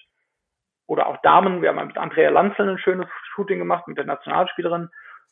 [0.88, 4.90] oder auch Damen, wir haben mit Andrea Lanzel ein schönes Shooting gemacht mit der Nationalspielerin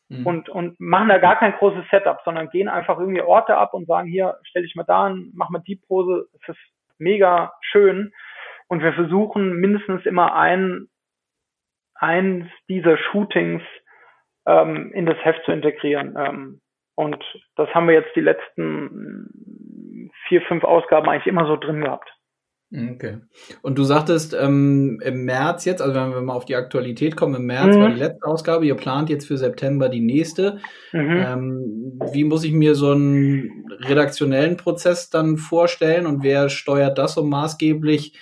[0.10, 0.26] mhm.
[0.26, 3.88] und, und machen da gar kein großes Setup, sondern gehen einfach irgendwie Orte ab und
[3.88, 6.60] sagen, hier, stell dich mal da an, mach mal die Pose, es ist
[6.98, 8.12] mega schön.
[8.68, 10.88] Und wir versuchen mindestens immer ein,
[11.96, 13.62] eins dieser Shootings
[14.46, 16.16] ähm, in das Heft zu integrieren.
[16.18, 16.62] Ähm,
[16.96, 17.24] und
[17.56, 22.10] das haben wir jetzt die letzten vier, fünf Ausgaben eigentlich immer so drin gehabt.
[22.74, 23.20] Okay.
[23.62, 27.36] Und du sagtest ähm, im März jetzt, also wenn wir mal auf die Aktualität kommen,
[27.36, 27.82] im März mhm.
[27.82, 30.60] war die letzte Ausgabe, ihr plant jetzt für September die nächste.
[30.92, 31.24] Mhm.
[31.26, 37.14] Ähm, wie muss ich mir so einen redaktionellen Prozess dann vorstellen und wer steuert das
[37.14, 38.18] so maßgeblich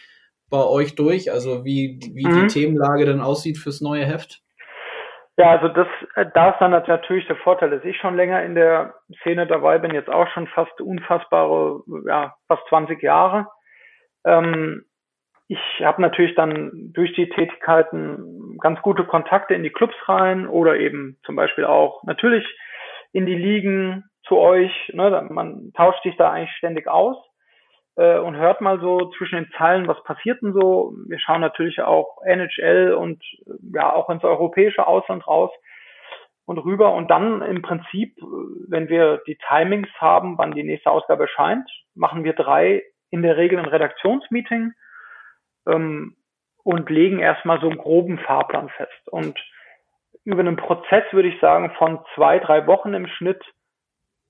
[0.54, 1.32] bei euch durch?
[1.32, 2.42] Also wie, wie mhm.
[2.42, 4.40] die Themenlage dann aussieht fürs neue Heft?
[5.36, 8.54] Ja, also das, äh, da ist dann natürlich der Vorteil, dass ich schon länger in
[8.54, 13.48] der Szene dabei bin, jetzt auch schon fast unfassbare, ja, fast 20 Jahre.
[14.26, 14.86] Ähm,
[15.48, 20.78] ich habe natürlich dann durch die Tätigkeiten ganz gute Kontakte in die Clubs rein oder
[20.78, 22.46] eben zum Beispiel auch natürlich
[23.12, 24.72] in die Ligen zu euch.
[24.94, 27.18] Ne, man tauscht sich da eigentlich ständig aus
[27.96, 30.94] äh, und hört mal so zwischen den Zeilen, was passiert denn so.
[31.08, 33.24] Wir schauen natürlich auch NHL und
[33.74, 35.52] ja auch ins europäische Ausland raus
[36.46, 36.94] und rüber.
[36.94, 38.16] Und dann im Prinzip,
[38.68, 43.38] wenn wir die Timings haben, wann die nächste Ausgabe erscheint, machen wir drei in der
[43.38, 44.74] Regel ein Redaktionsmeeting
[45.68, 46.16] ähm,
[46.64, 49.08] und legen erstmal so einen groben Fahrplan fest.
[49.10, 49.40] Und
[50.26, 53.44] über einen Prozess würde ich sagen, von zwei, drei Wochen im Schnitt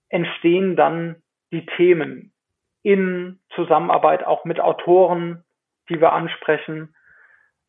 [0.10, 1.22] entstehen dann
[1.52, 2.34] die Themen
[2.84, 5.44] in Zusammenarbeit auch mit Autoren,
[5.90, 6.96] die wir ansprechen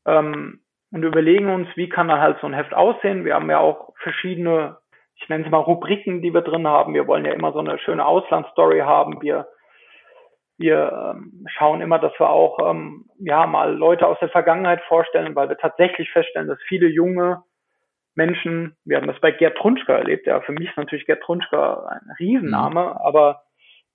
[0.07, 0.61] ähm,
[0.93, 3.25] und überlegen uns, wie kann dann halt so ein Heft aussehen.
[3.25, 4.79] Wir haben ja auch verschiedene,
[5.17, 6.95] ich nenne es mal Rubriken, die wir drin haben.
[6.95, 9.23] Wir wollen ja immer so eine schöne Auslandsstory haben.
[9.23, 9.49] Wir
[10.57, 15.35] wir ähm, schauen immer, dass wir auch ähm, ja mal Leute aus der Vergangenheit vorstellen,
[15.35, 17.43] weil wir tatsächlich feststellen, dass viele junge
[18.15, 21.87] Menschen, wir haben das bei Gerd Trunschka erlebt, ja, für mich ist natürlich Gerd Trunschka
[21.89, 22.99] ein Riesenname, mhm.
[22.99, 23.43] aber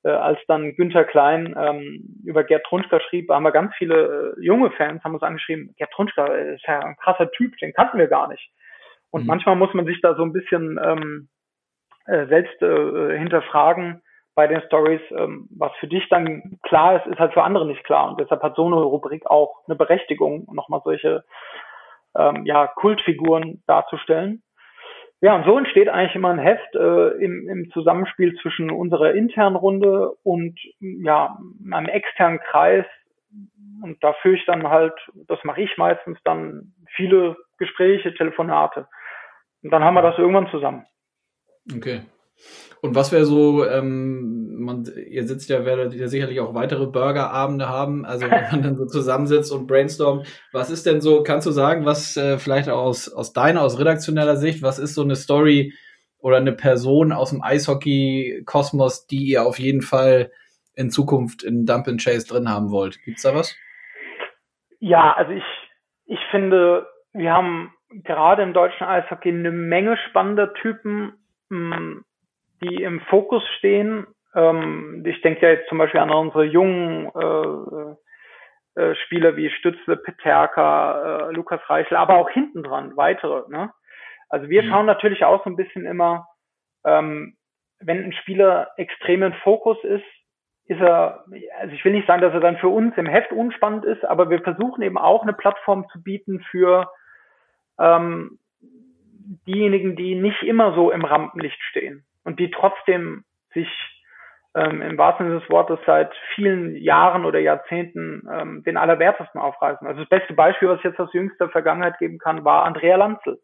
[0.04, 4.42] äh, als dann Günther Klein ähm, über Gerd Trunschka schrieb, haben wir ganz viele äh,
[4.44, 8.08] junge Fans, haben uns angeschrieben, Gerd Trunschka ist ja ein krasser Typ, den kannten wir
[8.08, 8.52] gar nicht.
[9.12, 9.28] Und mhm.
[9.28, 11.30] manchmal muss man sich da so ein bisschen ähm,
[12.06, 14.02] äh, selbst äh, hinterfragen
[14.36, 17.84] bei den Stories, ähm, was für dich dann klar ist, ist halt für andere nicht
[17.84, 18.10] klar.
[18.10, 21.26] Und deshalb hat so eine Rubrik auch eine Berechtigung, nochmal solche
[22.18, 24.42] ähm, ja, Kultfiguren darzustellen.
[25.22, 29.58] Ja, und so entsteht eigentlich immer ein Heft äh, im, im Zusammenspiel zwischen unserer internen
[29.58, 31.38] Runde und ja,
[31.72, 32.86] einem externen Kreis.
[33.84, 34.94] Und da führe ich dann halt,
[35.28, 38.88] das mache ich meistens dann viele Gespräche, Telefonate.
[39.62, 40.86] Und dann haben wir das irgendwann zusammen.
[41.76, 42.02] Okay.
[42.82, 47.68] Und was wäre so, ähm, man, ihr sitzt ja, werdet ihr sicherlich auch weitere Burgerabende
[47.68, 51.52] haben, also wenn man dann so zusammensitzt und brainstormt, was ist denn so, kannst du
[51.52, 55.74] sagen, was äh, vielleicht aus, aus deiner, aus redaktioneller Sicht, was ist so eine Story
[56.20, 60.32] oder eine Person aus dem Eishockey-Kosmos, die ihr auf jeden Fall
[60.76, 63.02] in Zukunft in Dump and Chase drin haben wollt?
[63.04, 63.56] Gibt's da was?
[64.80, 65.44] Ja, also ich,
[66.06, 71.14] ich finde, wir haben gerade im deutschen Eishockey eine Menge spannender Typen,
[71.50, 72.06] hm,
[72.62, 74.08] die im Fokus stehen.
[74.36, 79.98] Ähm, ich denke ja jetzt zum Beispiel an unsere jungen äh, äh, Spieler wie Stützle,
[79.98, 83.50] Peterka, äh, Lukas Reichel, aber auch hinten dran weitere.
[83.50, 83.72] Ne?
[84.30, 84.70] Also wir mhm.
[84.70, 86.28] schauen natürlich auch so ein bisschen immer,
[86.86, 87.36] ähm,
[87.80, 90.06] wenn ein Spieler extrem im Fokus ist,
[90.66, 91.26] ist er,
[91.60, 94.30] also ich will nicht sagen, dass er dann für uns im Heft unspannend ist, aber
[94.30, 96.92] wir versuchen eben auch eine Plattform zu bieten für
[97.80, 98.38] ähm,
[99.48, 103.68] diejenigen, die nicht immer so im Rampenlicht stehen und die trotzdem sich
[104.56, 109.86] ähm, im wahrsten Sinne des Wortes seit vielen Jahren oder Jahrzehnten ähm, den Allerwertesten aufreißen.
[109.88, 113.40] Also das beste Beispiel, was ich jetzt aus jüngster Vergangenheit geben kann, war Andrea Lanzel.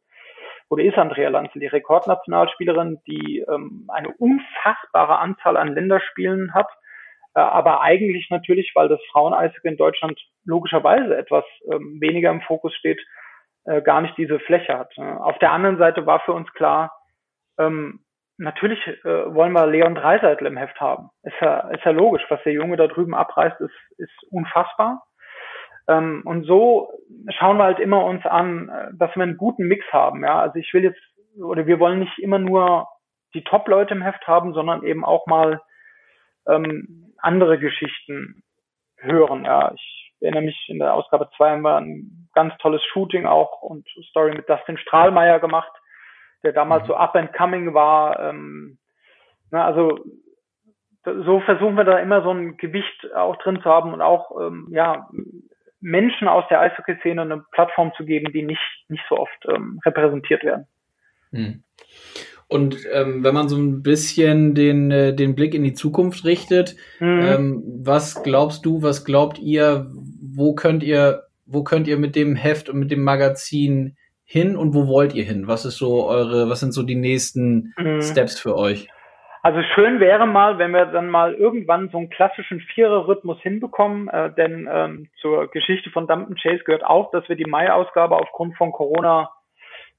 [0.69, 6.67] Oder ist Andrea Lanzel, die Rekordnationalspielerin, die ähm, eine unfassbare Anzahl an Länderspielen hat,
[7.35, 12.73] äh, aber eigentlich natürlich, weil das Frauen-Eishockey in Deutschland logischerweise etwas ähm, weniger im Fokus
[12.73, 12.99] steht,
[13.65, 14.97] äh, gar nicht diese Fläche hat.
[14.97, 16.91] Auf der anderen Seite war für uns klar,
[17.59, 18.04] ähm,
[18.37, 21.09] natürlich äh, wollen wir Leon Dreiseitel im Heft haben.
[21.23, 25.03] Ist ja, ist ja logisch, was der Junge da drüben abreißt, ist, ist unfassbar.
[25.87, 26.89] Ähm, und so
[27.37, 30.23] schauen wir halt immer uns an, äh, dass wir einen guten Mix haben.
[30.23, 31.01] Ja, also ich will jetzt
[31.41, 32.87] oder wir wollen nicht immer nur
[33.33, 35.61] die Top-Leute im Heft haben, sondern eben auch mal
[36.47, 38.43] ähm, andere Geschichten
[38.97, 39.45] hören.
[39.45, 43.61] Ja, ich erinnere mich in der Ausgabe 2 haben wir ein ganz tolles Shooting auch
[43.61, 45.71] und Story mit Dustin Strahlmeier gemacht
[46.45, 46.87] der damals mhm.
[46.87, 48.19] so up and coming war.
[48.19, 48.77] Ähm,
[49.51, 49.99] na, also
[51.03, 54.67] so versuchen wir da immer so ein Gewicht auch drin zu haben und auch ähm,
[54.71, 55.09] ja
[55.81, 60.43] Menschen aus der Eishockey-Szene eine Plattform zu geben, die nicht nicht so oft ähm, repräsentiert
[60.43, 60.67] werden.
[61.31, 61.63] Mhm.
[62.47, 66.75] Und ähm, wenn man so ein bisschen den, äh, den Blick in die Zukunft richtet,
[66.99, 67.21] mhm.
[67.21, 72.35] ähm, was glaubst du, was glaubt ihr, wo könnt ihr, wo könnt ihr mit dem
[72.35, 75.47] Heft und mit dem Magazin hin und wo wollt ihr hin?
[75.47, 78.01] Was ist so eure, was sind so die nächsten mhm.
[78.01, 78.89] Steps für euch?
[79.43, 84.33] Also schön wäre mal, wenn wir dann mal irgendwann so einen klassischen Vierer-Rhythmus hinbekommen, äh,
[84.33, 88.71] denn ähm, zur Geschichte von Dump Chase gehört auch, dass wir die Mai-Ausgabe aufgrund von
[88.71, 89.29] Corona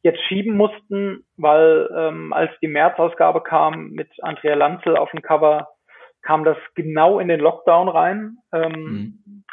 [0.02, 5.68] jetzt schieben mussten, weil ähm, als die März-Ausgabe kam mit Andrea Lanzel auf dem Cover,
[6.22, 8.38] kam das genau in den Lockdown rein.
[8.52, 9.44] Ähm, mhm.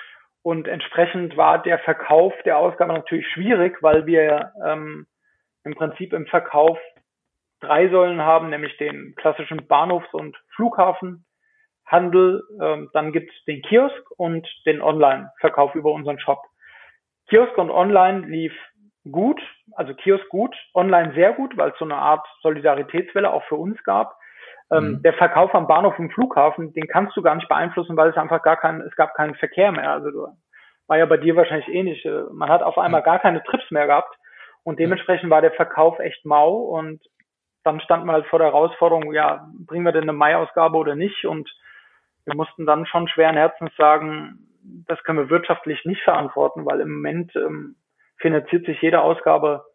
[0.44, 5.08] Und entsprechend war der Verkauf der Ausgabe natürlich schwierig, weil wir ähm,
[5.64, 6.78] im Prinzip im Verkauf
[7.62, 12.44] drei Säulen haben, nämlich den klassischen Bahnhofs- und Flughafenhandel.
[12.62, 16.44] Ähm, dann gibt es den Kiosk und den Online-Verkauf über unseren Shop.
[17.30, 18.54] Kiosk und Online lief
[19.10, 19.42] gut,
[19.74, 23.82] also Kiosk gut, Online sehr gut, weil es so eine Art Solidaritätswelle auch für uns
[23.84, 24.18] gab.
[24.74, 25.02] Ähm, mhm.
[25.04, 28.42] Der Verkauf am Bahnhof und Flughafen, den kannst du gar nicht beeinflussen, weil es einfach
[28.42, 29.92] gar kein, es gab keinen Verkehr mehr.
[29.92, 30.28] Also du,
[30.88, 32.04] war ja bei dir wahrscheinlich ähnlich.
[32.06, 34.16] Äh, man hat auf einmal gar keine Trips mehr gehabt
[34.64, 37.02] und dementsprechend war der Verkauf echt mau und
[37.64, 41.26] dann standen wir halt vor der Herausforderung, ja, bringen wir denn eine Mai-Ausgabe oder nicht?
[41.26, 41.50] Und
[42.26, 44.40] wir mussten dann schon schweren Herzens sagen,
[44.88, 47.76] das können wir wirtschaftlich nicht verantworten, weil im Moment ähm,
[48.18, 49.66] finanziert sich jede Ausgabe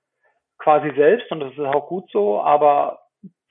[0.59, 3.01] quasi selbst und das ist auch gut so, aber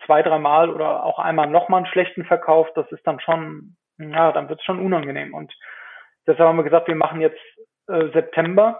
[0.06, 4.50] zwei, dreimal oder auch einmal nochmal einen schlechten Verkauf, das ist dann schon, ja, dann
[4.50, 5.34] wird es schon unangenehm.
[5.34, 5.54] Und
[6.26, 7.40] deshalb haben wir gesagt, wir machen jetzt
[7.88, 8.80] äh, September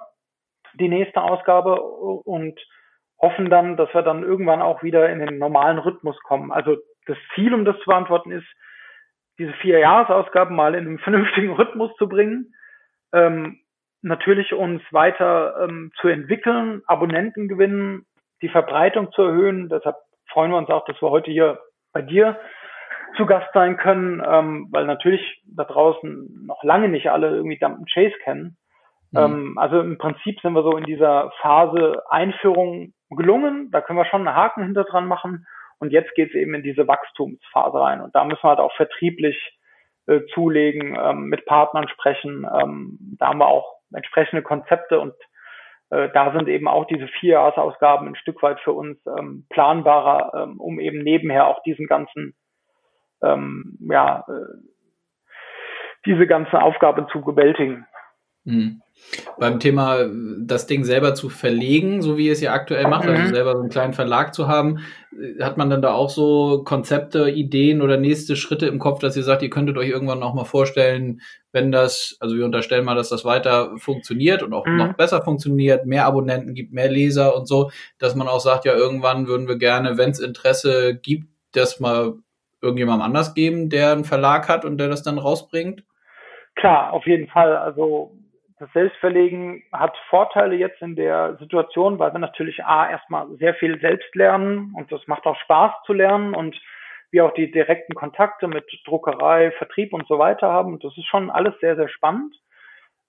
[0.74, 2.60] die nächste Ausgabe und
[3.20, 6.52] hoffen dann, dass wir dann irgendwann auch wieder in den normalen Rhythmus kommen.
[6.52, 8.48] Also das Ziel, um das zu beantworten, ist,
[9.40, 12.54] diese vier Jahresausgaben mal in einen vernünftigen Rhythmus zu bringen,
[13.14, 13.60] ähm,
[14.02, 18.06] natürlich uns weiter ähm, zu entwickeln, Abonnenten gewinnen,
[18.42, 19.70] die Verbreitung zu erhöhen.
[19.70, 19.96] Deshalb
[20.30, 21.60] freuen wir uns auch, dass wir heute hier
[21.94, 22.40] bei dir
[23.16, 27.88] zu Gast sein können, ähm, weil natürlich da draußen noch lange nicht alle irgendwie Dump
[27.92, 28.58] Chase kennen.
[29.12, 29.20] Mhm.
[29.20, 33.70] Ähm, also im Prinzip sind wir so in dieser Phase Einführung gelungen.
[33.72, 35.48] Da können wir schon einen Haken hinter dran machen.
[35.80, 38.02] Und jetzt geht es eben in diese Wachstumsphase rein.
[38.02, 39.38] Und da müssen wir halt auch vertrieblich
[40.08, 42.48] äh, zulegen, ähm, mit Partnern sprechen.
[42.60, 45.14] Ähm, da haben wir auch entsprechende Konzepte und
[45.90, 50.60] äh, da sind eben auch diese Vierjahresausgaben ein Stück weit für uns ähm, planbarer, ähm,
[50.60, 52.36] um eben nebenher auch diesen ganzen,
[53.22, 54.68] ähm, ja, äh,
[56.06, 57.86] diese ganze Aufgabe zu bewältigen.
[58.48, 58.82] Mhm.
[59.40, 63.14] Beim Thema, das Ding selber zu verlegen, so wie ihr es ja aktuell macht, also
[63.14, 63.22] mhm.
[63.22, 64.80] also selber so einen kleinen Verlag zu haben,
[65.12, 69.16] äh, hat man dann da auch so Konzepte, Ideen oder nächste Schritte im Kopf, dass
[69.16, 72.96] ihr sagt, ihr könntet euch irgendwann auch mal vorstellen, wenn das, also wir unterstellen mal,
[72.96, 74.78] dass das weiter funktioniert und auch mhm.
[74.78, 78.76] noch besser funktioniert, mehr Abonnenten gibt, mehr Leser und so, dass man auch sagt, ja,
[78.76, 82.16] irgendwann würden wir gerne, wenn es Interesse gibt, das mal
[82.62, 85.84] irgendjemandem anders geben, der einen Verlag hat und der das dann rausbringt?
[86.56, 87.56] Klar, auf jeden Fall.
[87.56, 88.17] Also
[88.60, 93.80] das Selbstverlegen hat Vorteile jetzt in der Situation, weil wir natürlich A, erstmal sehr viel
[93.80, 96.60] selbst lernen und das macht auch Spaß zu lernen und
[97.12, 100.80] wir auch die direkten Kontakte mit Druckerei, Vertrieb und so weiter haben.
[100.80, 102.36] Das ist schon alles sehr, sehr spannend.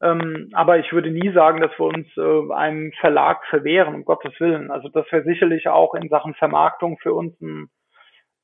[0.00, 4.38] Ähm, aber ich würde nie sagen, dass wir uns äh, einem Verlag verwehren, um Gottes
[4.38, 4.70] Willen.
[4.70, 7.68] Also das wäre sicherlich auch in Sachen Vermarktung für uns ein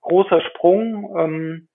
[0.01, 1.15] großer Sprung.
[1.17, 1.69] Ähm,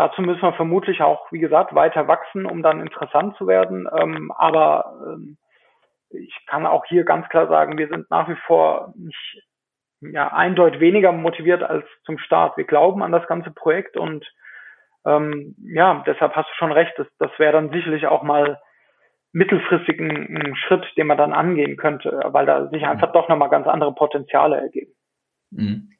[0.00, 3.86] Dazu müssen wir vermutlich auch, wie gesagt, weiter wachsen, um dann interessant zu werden.
[3.94, 5.36] Ähm, aber ähm,
[6.08, 9.42] ich kann auch hier ganz klar sagen, wir sind nach wie vor nicht
[10.00, 12.56] ja, eindeutig weniger motiviert als zum Start.
[12.56, 14.26] Wir glauben an das ganze Projekt und
[15.04, 18.58] ähm, ja, deshalb hast du schon recht, das, das wäre dann sicherlich auch mal
[19.32, 23.50] mittelfristig ein, ein Schritt, den man dann angehen könnte, weil da sich einfach doch nochmal
[23.50, 24.94] ganz andere Potenziale ergeben.
[25.50, 25.90] Mhm.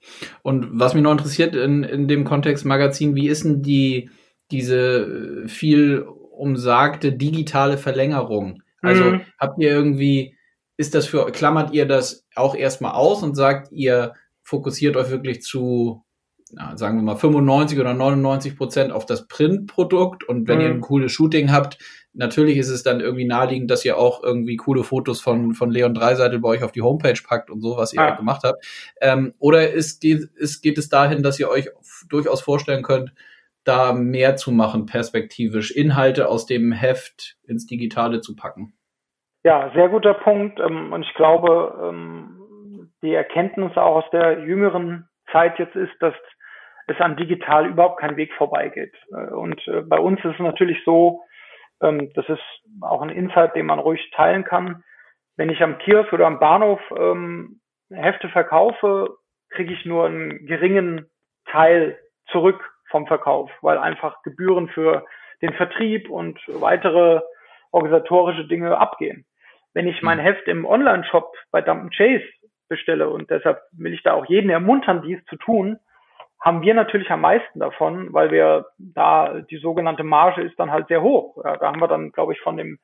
[0.43, 4.11] Und was mich noch interessiert in, in dem Kontext Magazin, wie ist denn die,
[4.51, 8.63] diese viel umsagte digitale Verlängerung?
[8.81, 9.21] Also mhm.
[9.39, 10.37] habt ihr irgendwie,
[10.77, 15.43] ist das für, klammert ihr das auch erstmal aus und sagt, ihr fokussiert euch wirklich
[15.43, 16.05] zu,
[16.53, 20.65] na, sagen wir mal, 95 oder 99 Prozent auf das Printprodukt und wenn mhm.
[20.65, 21.79] ihr ein cooles Shooting habt,
[22.13, 25.95] Natürlich ist es dann irgendwie naheliegend, dass ihr auch irgendwie coole Fotos von, von Leon
[25.95, 28.17] Dreiseitel bei euch auf die Homepage packt und so, was ihr ah.
[28.17, 28.65] gemacht habt.
[29.01, 31.69] Ähm, oder ist, ist, geht es dahin, dass ihr euch
[32.09, 33.13] durchaus vorstellen könnt,
[33.63, 38.73] da mehr zu machen, perspektivisch, Inhalte aus dem Heft ins Digitale zu packen?
[39.45, 40.59] Ja, sehr guter Punkt.
[40.59, 46.15] Ähm, und ich glaube, ähm, die Erkenntnis auch aus der jüngeren Zeit jetzt ist, dass
[46.91, 48.95] es an digital überhaupt kein Weg vorbeigeht.
[49.13, 51.23] Äh, und äh, bei uns ist es natürlich so,
[51.83, 52.43] ähm, das ist
[52.83, 54.83] auch ein Insight, den man ruhig teilen kann.
[55.37, 59.17] Wenn ich am Kiosk oder am Bahnhof ähm, Hefte verkaufe,
[59.51, 61.07] kriege ich nur einen geringen
[61.47, 61.99] Teil
[62.31, 65.05] zurück vom Verkauf, weil einfach Gebühren für
[65.43, 67.21] den Vertrieb und weitere
[67.73, 69.25] organisatorische Dinge abgehen.
[69.73, 70.23] Wenn ich mein mhm.
[70.23, 72.25] Heft im Online-Shop bei Dump Chase
[72.69, 75.79] bestelle und deshalb will ich da auch jeden ermuntern, dies zu tun,
[76.41, 80.89] haben wir natürlich am meisten davon, weil wir da die sogenannte Marge ist dann halt
[80.89, 81.37] sehr hoch.
[81.45, 82.79] Ja, da haben wir dann, glaube ich, von dem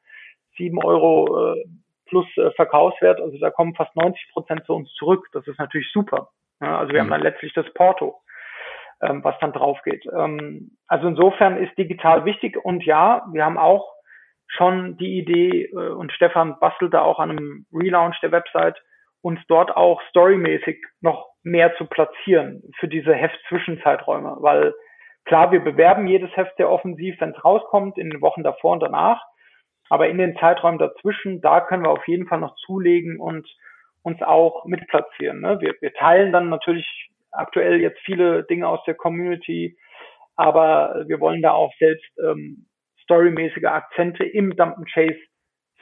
[0.57, 1.65] sieben Euro äh,
[2.07, 5.27] plus äh, Verkaufswert, also da kommen fast 90 Prozent zu uns zurück.
[5.33, 6.31] Das ist natürlich super.
[6.61, 7.07] Ja, also wir mhm.
[7.07, 8.21] haben dann letztlich das Porto,
[9.03, 10.07] ähm, was dann drauf geht.
[10.07, 13.93] Ähm, also insofern ist digital wichtig und ja, wir haben auch
[14.49, 18.77] schon die Idee äh, und Stefan bastelt da auch an einem Relaunch der Website,
[19.27, 24.73] uns dort auch storymäßig noch mehr zu platzieren für diese Heft-Zwischenzeiträume, weil
[25.25, 28.85] klar, wir bewerben jedes Heft sehr offensiv, wenn es rauskommt, in den Wochen davor und
[28.85, 29.21] danach,
[29.91, 33.49] aber in den Zeiträumen dazwischen, da können wir auf jeden Fall noch zulegen und
[34.03, 35.41] uns auch mitplatzieren.
[35.41, 35.61] Ne?
[35.61, 36.87] Wir, wir teilen dann natürlich
[37.33, 39.77] aktuell jetzt viele Dinge aus der Community,
[40.37, 42.69] aber wir wollen da auch selbst ähm,
[43.03, 45.19] storymäßige Akzente im Dump Chase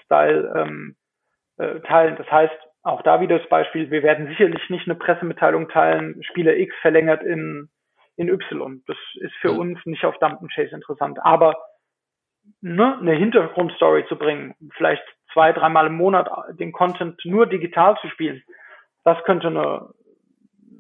[0.03, 0.97] Style ähm,
[1.59, 2.17] äh, teilen.
[2.17, 6.57] Das heißt, auch da wieder das Beispiel, wir werden sicherlich nicht eine Pressemitteilung teilen, Spieler
[6.57, 7.71] X verlängert in,
[8.17, 8.83] in Y.
[8.87, 11.19] Das ist für uns nicht auf Dump Chase interessant.
[11.23, 11.57] Aber
[12.61, 18.09] ne, eine Hintergrundstory zu bringen, vielleicht zwei, dreimal im Monat den Content nur digital zu
[18.09, 18.43] spielen,
[19.03, 19.89] das könnte eine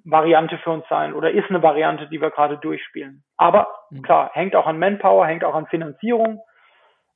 [0.04, 3.24] Variante für uns sein oder ist eine Variante, die wir gerade durchspielen.
[3.38, 4.02] Aber mhm.
[4.02, 6.40] klar, hängt auch an Manpower, hängt auch an Finanzierung.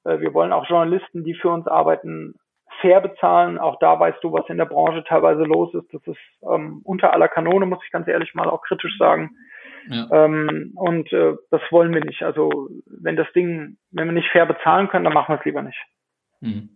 [0.05, 2.35] Äh, wir wollen auch Journalisten, die für uns arbeiten,
[2.81, 3.59] fair bezahlen.
[3.59, 5.92] Auch da weißt du, was in der Branche teilweise los ist.
[5.92, 9.31] Das ist ähm, unter aller Kanone, muss ich ganz ehrlich mal auch kritisch sagen.
[9.90, 10.07] Ja.
[10.13, 12.23] Ähm, und äh, das wollen wir nicht.
[12.23, 15.63] Also wenn das Ding, wenn wir nicht fair bezahlen können, dann machen wir es lieber
[15.63, 15.79] nicht.
[16.40, 16.71] Mhm.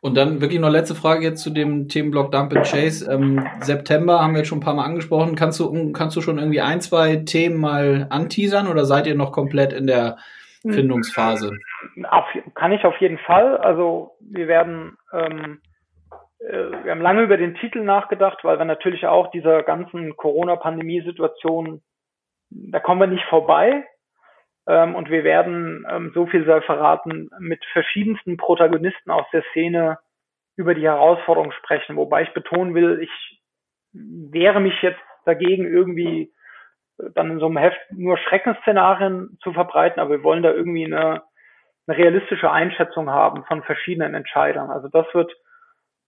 [0.00, 3.08] Und dann wirklich noch letzte Frage jetzt zu dem Themenblock Dump and Chase.
[3.08, 5.36] Ähm, September haben wir jetzt schon ein paar Mal angesprochen.
[5.36, 9.30] Kannst du, kannst du schon irgendwie ein, zwei Themen mal anteasern oder seid ihr noch
[9.30, 10.16] komplett in der
[10.64, 10.72] hm.
[10.72, 11.52] Findungsphase?
[12.08, 13.56] Auf, kann ich auf jeden Fall.
[13.56, 15.60] Also wir werden, ähm,
[16.40, 21.82] äh, wir haben lange über den Titel nachgedacht, weil wir natürlich auch dieser ganzen Corona-Pandemie-Situation,
[22.50, 23.84] da kommen wir nicht vorbei.
[24.66, 29.98] Ähm, und wir werden, ähm, so viel sei verraten, mit verschiedensten Protagonisten aus der Szene
[30.56, 31.96] über die Herausforderungen sprechen.
[31.96, 33.40] Wobei ich betonen will, ich
[33.92, 36.32] wehre mich jetzt dagegen, irgendwie
[37.14, 41.22] dann in so einem Heft nur Schreckensszenarien zu verbreiten, aber wir wollen da irgendwie eine,
[41.86, 44.70] eine realistische Einschätzung haben von verschiedenen Entscheidern.
[44.70, 45.32] Also das wird,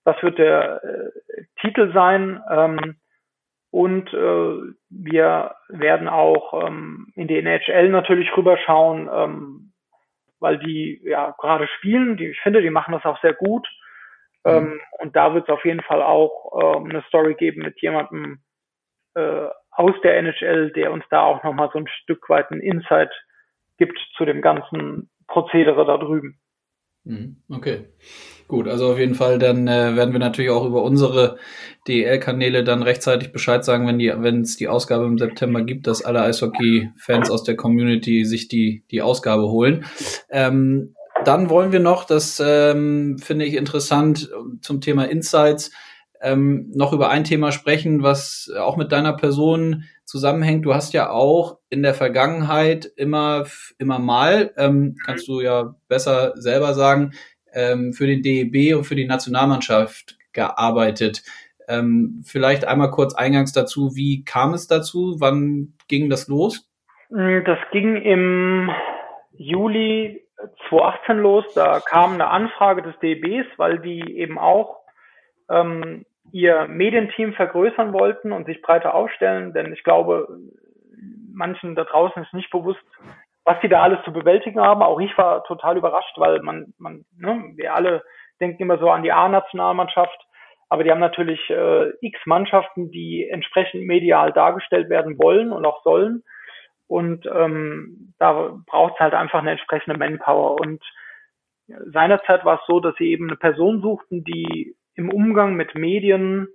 [0.04, 2.42] das wird der äh, Titel sein.
[2.50, 2.96] Ähm,
[3.70, 9.72] und äh, wir werden auch ähm, in die NHL natürlich rüberschauen, ähm,
[10.38, 12.16] weil die ja gerade spielen.
[12.16, 13.66] Die, ich finde, die machen das auch sehr gut.
[14.44, 14.52] Mhm.
[14.52, 18.44] Ähm, und da wird es auf jeden Fall auch ähm, eine Story geben mit jemandem
[19.14, 23.10] äh, aus der NHL, der uns da auch nochmal so ein Stück weit ein Insight
[23.78, 26.38] gibt zu dem ganzen Prozedere da drüben.
[27.04, 27.36] Mhm.
[27.50, 27.84] Okay,
[28.48, 28.66] gut.
[28.66, 31.36] Also auf jeden Fall, dann äh, werden wir natürlich auch über unsere
[31.86, 36.04] DEL-Kanäle dann rechtzeitig Bescheid sagen, wenn die, wenn es die Ausgabe im September gibt, dass
[36.04, 39.84] alle Eishockey-Fans aus der Community sich die die Ausgabe holen.
[40.30, 40.94] Ähm,
[41.24, 45.70] dann wollen wir noch, das ähm, finde ich interessant zum Thema Insights,
[46.20, 50.64] ähm, noch über ein Thema sprechen, was auch mit deiner Person zusammenhängt.
[50.64, 53.46] Du hast ja auch in der Vergangenheit immer,
[53.80, 57.14] immer mal, ähm, kannst du ja besser selber sagen,
[57.52, 61.24] ähm, für den DEB und für die Nationalmannschaft gearbeitet.
[61.66, 65.16] Ähm, vielleicht einmal kurz eingangs dazu, wie kam es dazu?
[65.18, 66.70] Wann ging das los?
[67.10, 68.70] Das ging im
[69.32, 70.22] Juli
[70.68, 71.44] 2018 los.
[71.56, 74.76] Da kam eine Anfrage des DEBs, weil die eben auch
[75.50, 80.28] ähm, ihr Medienteam vergrößern wollten und sich breiter aufstellen, denn ich glaube,
[81.32, 82.84] manchen da draußen ist nicht bewusst,
[83.44, 84.82] was sie da alles zu bewältigen haben.
[84.82, 88.02] Auch ich war total überrascht, weil man, man, ne, wir alle
[88.40, 90.18] denken immer so an die A-Nationalmannschaft,
[90.68, 95.82] aber die haben natürlich äh, x Mannschaften, die entsprechend medial dargestellt werden wollen und auch
[95.82, 96.24] sollen.
[96.86, 100.60] Und ähm, da braucht es halt einfach eine entsprechende Manpower.
[100.60, 100.82] Und
[101.92, 106.48] seinerzeit war es so, dass sie eben eine Person suchten, die im Umgang mit Medien,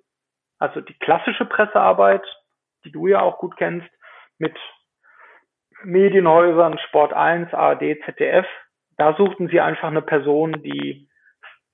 [0.57, 2.23] also die klassische Pressearbeit,
[2.85, 3.89] die du ja auch gut kennst,
[4.37, 4.57] mit
[5.83, 8.45] Medienhäusern, Sport 1, ARD, ZDF,
[8.97, 11.09] da suchten sie einfach eine Person, die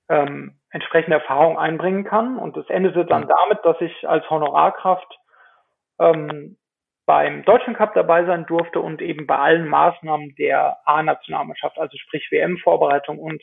[0.08, 2.38] ähm, entsprechende Erfahrung einbringen kann.
[2.38, 5.18] Und das endete dann damit, dass ich als Honorarkraft
[5.98, 6.56] ähm,
[7.06, 12.28] beim Deutschen Cup dabei sein durfte und eben bei allen Maßnahmen der A-Nationalmannschaft, also sprich
[12.30, 13.42] WM-Vorbereitung und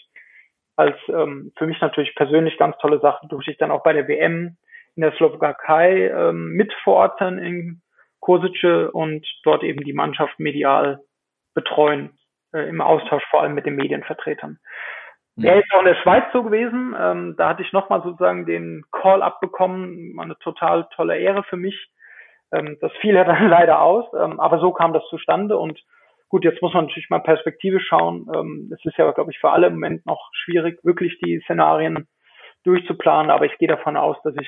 [0.76, 4.07] als ähm, für mich natürlich persönlich ganz tolle Sache, durfte ich dann auch bei der
[4.07, 4.57] WM
[4.95, 7.82] in der Slowakei ähm, mit vor Ort sein in
[8.19, 10.99] Kosice und dort eben die Mannschaft medial
[11.53, 12.17] betreuen,
[12.53, 14.59] äh, im Austausch vor allem mit den Medienvertretern.
[15.36, 15.53] Ja.
[15.53, 16.95] Er ist auch in der Schweiz so gewesen.
[16.99, 20.17] Ähm, da hatte ich nochmal sozusagen den Call abbekommen.
[20.19, 21.89] Eine total tolle Ehre für mich.
[22.51, 25.80] Ähm, das fiel ja dann leider aus, ähm, aber so kam das zustande und
[26.34, 28.25] Gut, jetzt muss man natürlich mal Perspektive schauen.
[28.36, 32.07] Ähm, es ist ja, glaube ich, für alle im Moment noch schwierig, wirklich die Szenarien
[32.63, 34.47] durchzuplanen, aber ich gehe davon aus, dass ich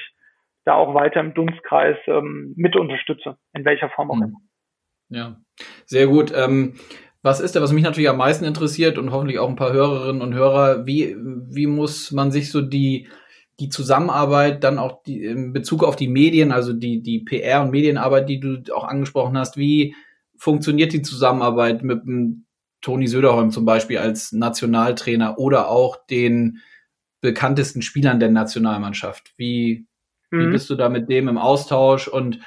[0.63, 4.23] da auch weiter im Dunstkreis ähm, mit unterstütze, in welcher Form auch hm.
[4.23, 4.39] immer.
[5.09, 5.35] Ja,
[5.85, 6.33] sehr gut.
[6.35, 6.73] Ähm,
[7.21, 10.23] was ist da, was mich natürlich am meisten interessiert und hoffentlich auch ein paar Hörerinnen
[10.23, 13.09] und Hörer, wie, wie muss man sich so die,
[13.59, 17.69] die Zusammenarbeit dann auch die, in Bezug auf die Medien, also die, die PR und
[17.69, 19.93] Medienarbeit, die du auch angesprochen hast, wie,
[20.37, 22.45] funktioniert die Zusammenarbeit mit dem
[22.81, 26.59] Toni Söderholm zum Beispiel als Nationaltrainer oder auch den
[27.21, 29.33] bekanntesten Spielern der Nationalmannschaft?
[29.37, 29.87] Wie,
[30.29, 30.39] mhm.
[30.39, 32.39] wie bist du da mit dem im Austausch und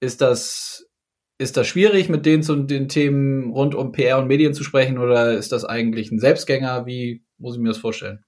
[0.00, 0.88] ist das,
[1.38, 4.98] ist das schwierig, mit denen zu den Themen rund um PR und Medien zu sprechen
[4.98, 6.86] oder ist das eigentlich ein Selbstgänger?
[6.86, 8.24] Wie muss ich mir das vorstellen?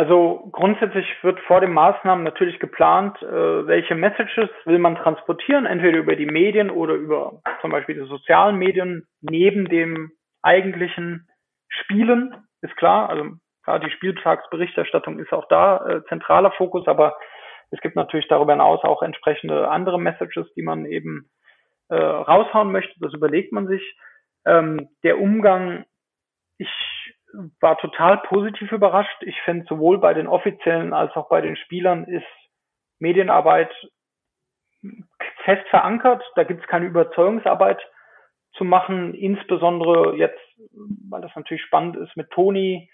[0.00, 5.98] Also grundsätzlich wird vor den Maßnahmen natürlich geplant, äh, welche Messages will man transportieren, entweder
[5.98, 11.28] über die Medien oder über zum Beispiel die sozialen Medien neben dem eigentlichen
[11.68, 13.10] Spielen, ist klar.
[13.10, 13.32] Also
[13.62, 17.18] klar, die Spieltagsberichterstattung ist auch da äh, zentraler Fokus, aber
[17.70, 21.28] es gibt natürlich darüber hinaus auch entsprechende andere Messages, die man eben
[21.90, 22.94] äh, raushauen möchte.
[23.00, 23.82] Das überlegt man sich.
[24.46, 25.84] Ähm, der Umgang,
[26.56, 26.70] ich
[27.60, 29.22] war total positiv überrascht.
[29.22, 32.26] Ich finde, sowohl bei den Offiziellen als auch bei den Spielern ist
[32.98, 33.70] Medienarbeit
[35.44, 36.22] fest verankert.
[36.36, 37.80] Da gibt es keine Überzeugungsarbeit
[38.54, 40.40] zu machen, insbesondere jetzt,
[41.08, 42.90] weil das natürlich spannend ist mit Toni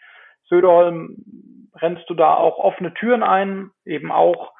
[0.49, 1.17] Söderholm,
[1.75, 4.53] rennst du da auch offene Türen ein, eben auch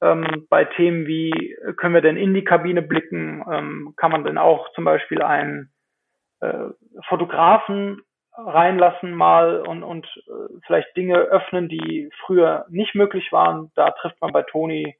[0.00, 4.38] ähm, bei Themen wie, können wir denn in die Kabine blicken, ähm, kann man denn
[4.38, 5.72] auch zum Beispiel einen
[6.40, 6.68] äh,
[7.08, 8.00] Fotografen
[8.46, 13.70] reinlassen mal und, und äh, vielleicht Dinge öffnen, die früher nicht möglich waren.
[13.74, 14.96] Da trifft man bei Toni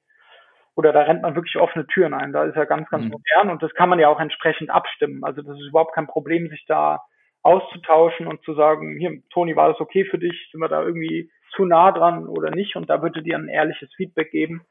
[0.75, 2.33] oder da rennt man wirklich offene Türen ein.
[2.33, 3.11] Da ist er ganz, ganz mhm.
[3.11, 5.25] modern und das kann man ja auch entsprechend abstimmen.
[5.25, 7.03] Also das ist überhaupt kein Problem, sich da
[7.43, 10.49] auszutauschen und zu sagen, hier, Toni, war das okay für dich?
[10.51, 12.77] Sind wir da irgendwie zu nah dran oder nicht?
[12.77, 14.63] Und da würde dir ein ehrliches Feedback geben.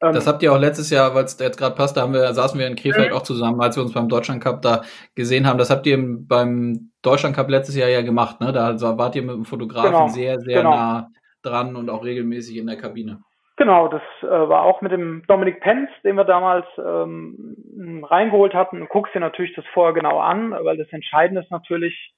[0.00, 2.32] Ähm, das habt ihr auch letztes Jahr, weil es jetzt gerade passt, da haben wir,
[2.32, 3.16] saßen wir in Krefeld mhm.
[3.16, 4.82] auch zusammen, als wir uns beim Deutschland Cup da
[5.14, 5.58] gesehen haben.
[5.58, 8.52] Das habt ihr beim Deutschland Cup letztes Jahr ja gemacht, ne?
[8.52, 10.70] Da wart ihr mit dem Fotografen genau, sehr, sehr genau.
[10.70, 11.08] nah
[11.42, 13.22] dran und auch regelmäßig in der Kabine.
[13.56, 18.78] Genau, das äh, war auch mit dem Dominik Penz, den wir damals ähm, reingeholt hatten.
[18.78, 22.14] Du guckst dir natürlich das vorher genau an, weil das Entscheidende ist natürlich,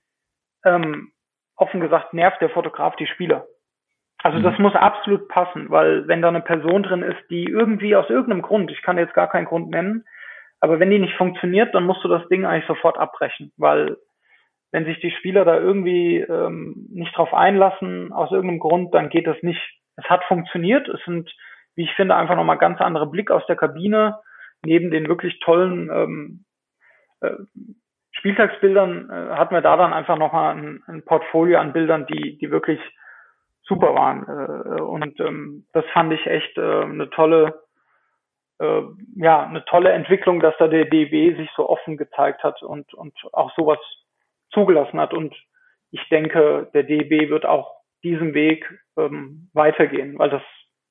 [0.66, 1.12] ähm,
[1.56, 3.46] offen gesagt, nervt der Fotograf die Spieler.
[4.22, 4.42] Also mhm.
[4.42, 8.42] das muss absolut passen, weil wenn da eine Person drin ist, die irgendwie aus irgendeinem
[8.42, 10.04] Grund, ich kann jetzt gar keinen Grund nennen,
[10.60, 13.96] aber wenn die nicht funktioniert, dann musst du das Ding eigentlich sofort abbrechen, weil
[14.72, 19.26] wenn sich die Spieler da irgendwie ähm, nicht drauf einlassen, aus irgendeinem Grund, dann geht
[19.26, 19.60] das nicht.
[19.96, 21.30] Es hat funktioniert, es sind,
[21.74, 24.18] wie ich finde, einfach nochmal ganz andere Blick aus der Kabine,
[24.64, 26.44] neben den wirklich tollen ähm,
[27.20, 27.32] äh,
[28.12, 32.50] Spieltagsbildern äh, hatten wir da dann einfach nochmal ein, ein Portfolio an Bildern, die, die
[32.50, 32.80] wirklich
[33.70, 34.26] super waren.
[34.26, 37.62] Äh, und ähm, das fand ich echt äh, eine tolle,
[38.58, 38.82] äh,
[39.16, 43.14] ja, eine tolle Entwicklung, dass da der DB sich so offen gezeigt hat und, und
[43.32, 43.78] auch sowas
[44.52, 45.14] zugelassen hat.
[45.14, 45.34] Und
[45.92, 48.66] ich denke, der DB wird auch diesen Weg
[48.98, 50.42] ähm, weitergehen, weil das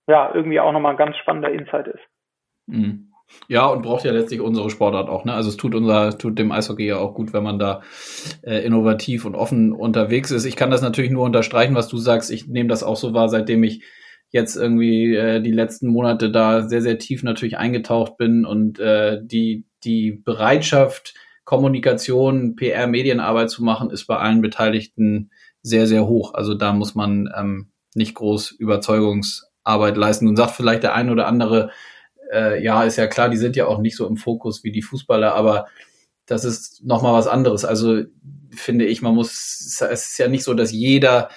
[0.07, 2.03] ja irgendwie auch nochmal ein ganz spannender Insight ist.
[2.67, 3.09] Mhm.
[3.47, 5.25] Ja, und braucht ja letztlich unsere Sportart auch.
[5.25, 5.34] Ne?
[5.34, 7.82] Also es tut unser, tut dem Eishockey ja auch gut, wenn man da
[8.43, 10.45] äh, innovativ und offen unterwegs ist.
[10.45, 12.32] Ich kann das natürlich nur unterstreichen, was du sagst.
[12.32, 13.84] Ich nehme das auch so wahr, seitdem ich
[14.32, 19.19] jetzt irgendwie äh, die letzten Monate da sehr, sehr tief natürlich eingetaucht bin und äh,
[19.23, 25.32] die, die Bereitschaft, Kommunikation, PR, Medienarbeit zu machen, ist bei allen Beteiligten
[25.63, 26.36] sehr, sehr hoch.
[26.36, 30.27] Also da muss man ähm, nicht groß Überzeugungsarbeit leisten.
[30.27, 31.71] Und sagt vielleicht der ein oder andere,
[32.32, 34.82] äh, ja, ist ja klar, die sind ja auch nicht so im Fokus wie die
[34.82, 35.67] Fußballer, aber
[36.25, 37.65] das ist nochmal was anderes.
[37.65, 38.03] Also
[38.51, 41.30] finde ich, man muss, es ist ja nicht so, dass jeder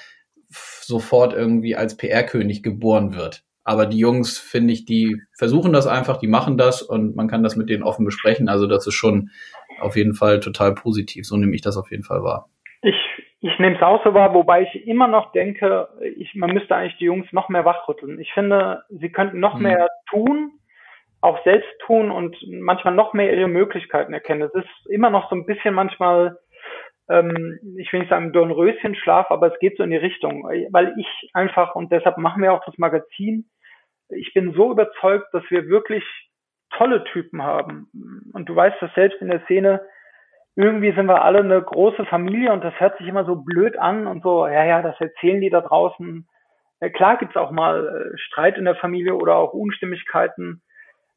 [0.48, 3.44] sofort irgendwie als PR-König geboren wird.
[3.64, 7.42] Aber die Jungs, finde ich, die versuchen das einfach, die machen das und man kann
[7.42, 8.48] das mit denen offen besprechen.
[8.48, 9.30] Also das ist schon
[9.80, 11.26] auf jeden Fall total positiv.
[11.26, 12.48] So nehme ich das auf jeden Fall wahr.
[12.82, 12.96] Ich,
[13.40, 16.98] ich nehme es auch so wahr, wobei ich immer noch denke, ich, man müsste eigentlich
[16.98, 18.18] die Jungs noch mehr wachrütteln.
[18.18, 19.62] Ich finde, sie könnten noch hm.
[19.62, 20.52] mehr tun,
[21.22, 24.42] auch selbst tun und manchmal noch mehr ihre Möglichkeiten erkennen.
[24.42, 26.36] Es ist immer noch so ein bisschen manchmal,
[27.08, 31.30] ähm, ich will nicht sagen Dornröschenschlaf, aber es geht so in die Richtung, weil ich
[31.32, 33.48] einfach, und deshalb machen wir auch das Magazin,
[34.08, 36.04] ich bin so überzeugt, dass wir wirklich
[36.70, 37.88] tolle Typen haben.
[38.32, 39.80] Und du weißt das selbst in der Szene,
[40.56, 44.06] irgendwie sind wir alle eine große Familie und das hört sich immer so blöd an
[44.06, 46.26] und so, ja, ja, das erzählen die da draußen.
[46.80, 50.62] Ja, klar gibt's auch mal äh, Streit in der Familie oder auch Unstimmigkeiten.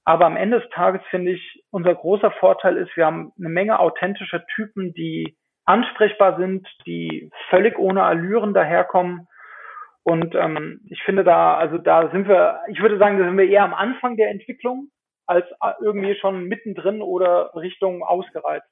[0.05, 3.79] Aber am Ende des Tages finde ich, unser großer Vorteil ist, wir haben eine Menge
[3.79, 5.35] authentischer Typen, die
[5.65, 9.27] ansprechbar sind, die völlig ohne Allüren daherkommen.
[10.03, 13.49] Und ähm, ich finde da, also da sind wir, ich würde sagen, da sind wir
[13.49, 14.89] eher am Anfang der Entwicklung
[15.25, 15.47] als
[15.81, 18.69] irgendwie schon mittendrin oder Richtung ausgereizt.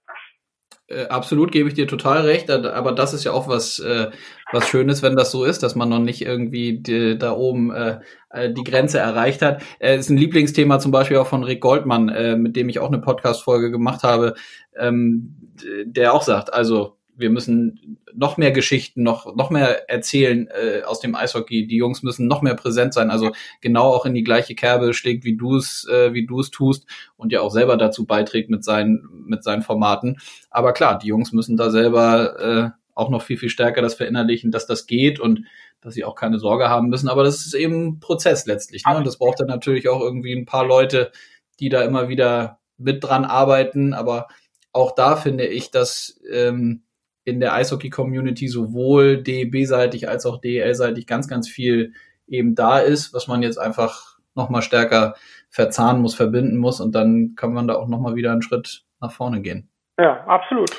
[0.88, 4.12] Äh, absolut gebe ich dir total recht, aber das ist ja auch was, äh,
[4.52, 8.00] was Schönes, wenn das so ist, dass man noch nicht irgendwie die, da oben äh,
[8.30, 9.64] äh die Grenze erreicht hat.
[9.80, 12.90] Äh, ist ein Lieblingsthema zum Beispiel auch von Rick Goldmann, äh, mit dem ich auch
[12.90, 14.34] eine Podcast-Folge gemacht habe,
[14.78, 15.38] ähm,
[15.86, 20.99] der auch sagt, also wir müssen noch mehr Geschichten, noch, noch mehr erzählen äh, aus
[20.99, 21.68] dem Eishockey.
[21.68, 25.24] Die Jungs müssen noch mehr präsent sein, also genau auch in die gleiche Kerbe schlägt,
[25.24, 26.86] wie du es, äh, wie du es tust
[27.16, 30.18] und ja auch selber dazu beiträgt mit seinen, mit seinen Formaten.
[30.49, 34.51] Aber klar, die Jungs müssen da selber äh, auch noch viel, viel stärker das verinnerlichen,
[34.51, 35.41] dass das geht und
[35.82, 37.09] dass sie auch keine Sorge haben müssen.
[37.09, 38.86] Aber das ist eben Prozess letztlich.
[38.86, 38.95] Ne?
[38.95, 41.11] Und das braucht dann natürlich auch irgendwie ein paar Leute,
[41.59, 43.93] die da immer wieder mit dran arbeiten.
[43.93, 44.28] Aber
[44.72, 46.83] auch da finde ich, dass ähm,
[47.26, 51.93] in der Eishockey-Community sowohl DEB-seitig als auch DEL-seitig ganz, ganz viel
[52.28, 55.15] eben da ist, was man jetzt einfach nochmal stärker
[55.49, 59.11] verzahnen muss, verbinden muss und dann kann man da auch nochmal wieder einen Schritt nach
[59.11, 59.69] vorne gehen.
[59.99, 60.71] Ja, absolut.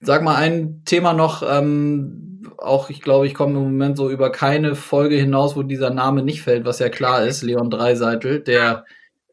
[0.00, 4.32] Sag mal ein Thema noch, ähm, auch ich glaube, ich komme im Moment so über
[4.32, 8.84] keine Folge hinaus, wo dieser Name nicht fällt, was ja klar ist, Leon Dreiseitel, der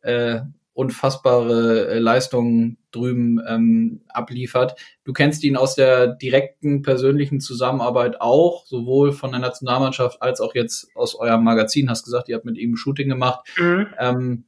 [0.02, 0.42] äh,
[0.78, 4.76] unfassbare äh, Leistungen drüben ähm, abliefert.
[5.04, 10.54] Du kennst ihn aus der direkten persönlichen Zusammenarbeit auch, sowohl von der Nationalmannschaft als auch
[10.54, 11.90] jetzt aus eurem Magazin.
[11.90, 13.40] Hast gesagt, ihr habt mit ihm ein Shooting gemacht.
[13.58, 13.88] Mhm.
[14.00, 14.46] Ähm,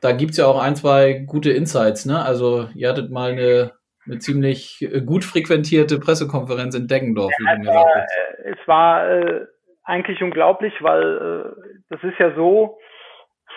[0.00, 2.06] da gibt's ja auch ein, zwei gute Insights.
[2.06, 2.22] Ne?
[2.22, 3.72] Also ihr hattet mal eine,
[4.04, 8.12] eine ziemlich äh, gut frequentierte Pressekonferenz in Deggendorf, wie ja, du gesagt hast.
[8.44, 9.46] Es war äh,
[9.82, 12.78] eigentlich unglaublich, weil äh, das ist ja so,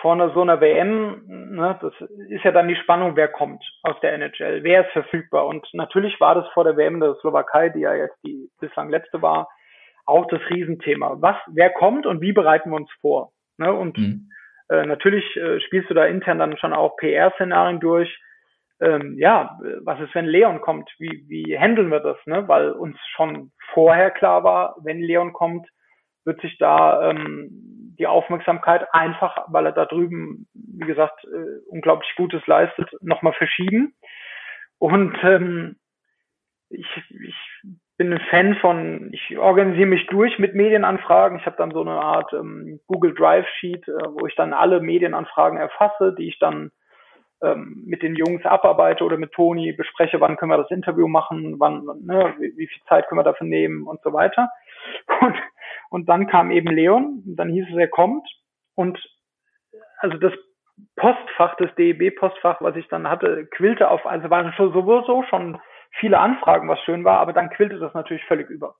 [0.00, 1.92] vor einer, so einer WM, ne, das
[2.28, 5.46] ist ja dann die Spannung, wer kommt aus der NHL, wer ist verfügbar.
[5.46, 9.22] Und natürlich war das vor der WM der Slowakei, die ja jetzt die bislang letzte
[9.22, 9.48] war,
[10.06, 11.16] auch das Riesenthema.
[11.20, 13.32] Was, wer kommt und wie bereiten wir uns vor?
[13.58, 13.72] Ne?
[13.72, 14.30] Und mhm.
[14.68, 18.18] äh, natürlich äh, spielst du da intern dann schon auch PR-Szenarien durch.
[18.80, 20.90] Ähm, ja, was ist, wenn Leon kommt?
[20.98, 22.16] Wie, wie handeln wir das?
[22.24, 22.48] Ne?
[22.48, 25.68] Weil uns schon vorher klar war, wenn Leon kommt,
[26.24, 27.69] wird sich da ähm,
[28.00, 33.94] die Aufmerksamkeit einfach, weil er da drüben, wie gesagt, äh, unglaublich Gutes leistet, nochmal verschieben.
[34.78, 35.76] Und ähm,
[36.70, 37.34] ich, ich
[37.98, 41.38] bin ein Fan von, ich organisiere mich durch mit Medienanfragen.
[41.38, 44.80] Ich habe dann so eine Art ähm, Google Drive Sheet, äh, wo ich dann alle
[44.80, 46.70] Medienanfragen erfasse, die ich dann
[47.42, 51.56] ähm, mit den Jungs abarbeite oder mit Toni bespreche, wann können wir das Interview machen,
[51.58, 54.48] wann, ne, wie, wie viel Zeit können wir dafür nehmen und so weiter.
[55.20, 55.36] Und
[55.90, 58.26] und dann kam eben Leon, dann hieß es, er kommt.
[58.76, 58.98] Und
[59.98, 60.32] also das
[60.96, 65.60] Postfach, das DEB-Postfach, was ich dann hatte, quillte auf, also waren schon sowieso schon
[65.98, 68.76] viele Anfragen, was schön war, aber dann quillte das natürlich völlig über.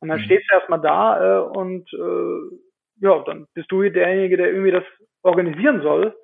[0.00, 0.24] Und dann mhm.
[0.24, 2.56] stehst du erstmal da äh, und äh,
[3.00, 4.84] ja, dann bist du derjenige, der irgendwie das
[5.22, 6.16] organisieren soll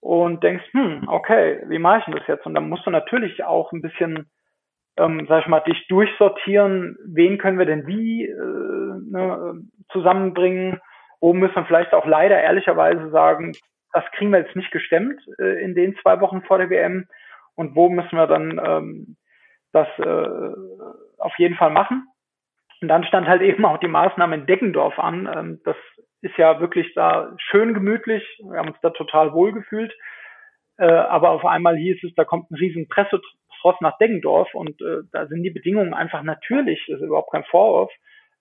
[0.00, 2.46] und denkst, hm, okay, wie mache ich denn das jetzt?
[2.46, 4.30] Und dann musst du natürlich auch ein bisschen
[4.98, 10.80] ähm, sag ich mal, dich durchsortieren, wen können wir denn wie äh, ne, zusammenbringen,
[11.20, 13.52] wo müssen wir vielleicht auch leider ehrlicherweise sagen,
[13.92, 17.06] das kriegen wir jetzt nicht gestemmt äh, in den zwei Wochen vor der WM
[17.54, 19.16] und wo müssen wir dann ähm,
[19.72, 20.52] das äh,
[21.18, 22.06] auf jeden Fall machen.
[22.80, 25.28] Und dann stand halt eben auch die Maßnahme in Deckendorf an.
[25.34, 25.76] Ähm, das
[26.20, 28.22] ist ja wirklich da schön gemütlich.
[28.48, 29.92] Wir haben uns da total wohl gefühlt.
[30.78, 33.20] Äh, aber auf einmal hieß es, da kommt ein riesen Presse,
[33.60, 37.44] Frost nach Deggendorf und äh, da sind die Bedingungen einfach natürlich, das ist überhaupt kein
[37.44, 37.92] Vorwurf,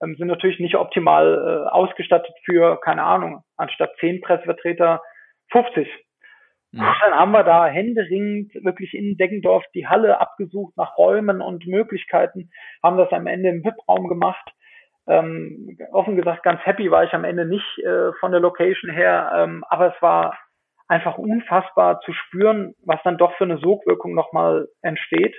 [0.01, 5.01] ähm, sind natürlich nicht optimal äh, ausgestattet für, keine Ahnung, anstatt zehn Pressevertreter
[5.51, 5.87] 50.
[6.71, 6.79] Mhm.
[6.79, 12.51] Dann haben wir da händeringend wirklich in Deggendorf die Halle abgesucht nach Räumen und Möglichkeiten,
[12.83, 14.51] haben das am Ende im VIP-Raum gemacht.
[15.07, 19.31] Ähm, offen gesagt, ganz happy war ich am Ende nicht äh, von der Location her,
[19.37, 20.37] ähm, aber es war
[20.87, 25.35] einfach unfassbar zu spüren, was dann doch für eine Sogwirkung nochmal entsteht.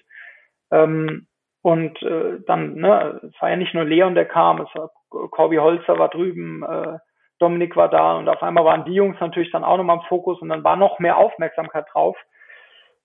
[0.70, 1.26] Ähm,
[1.62, 5.56] und äh, dann, ne, es war ja nicht nur Leon, der kam, es war Corby
[5.56, 6.98] Holzer war drüben, äh,
[7.38, 10.40] Dominik war da und auf einmal waren die Jungs natürlich dann auch nochmal im Fokus
[10.40, 12.16] und dann war noch mehr Aufmerksamkeit drauf.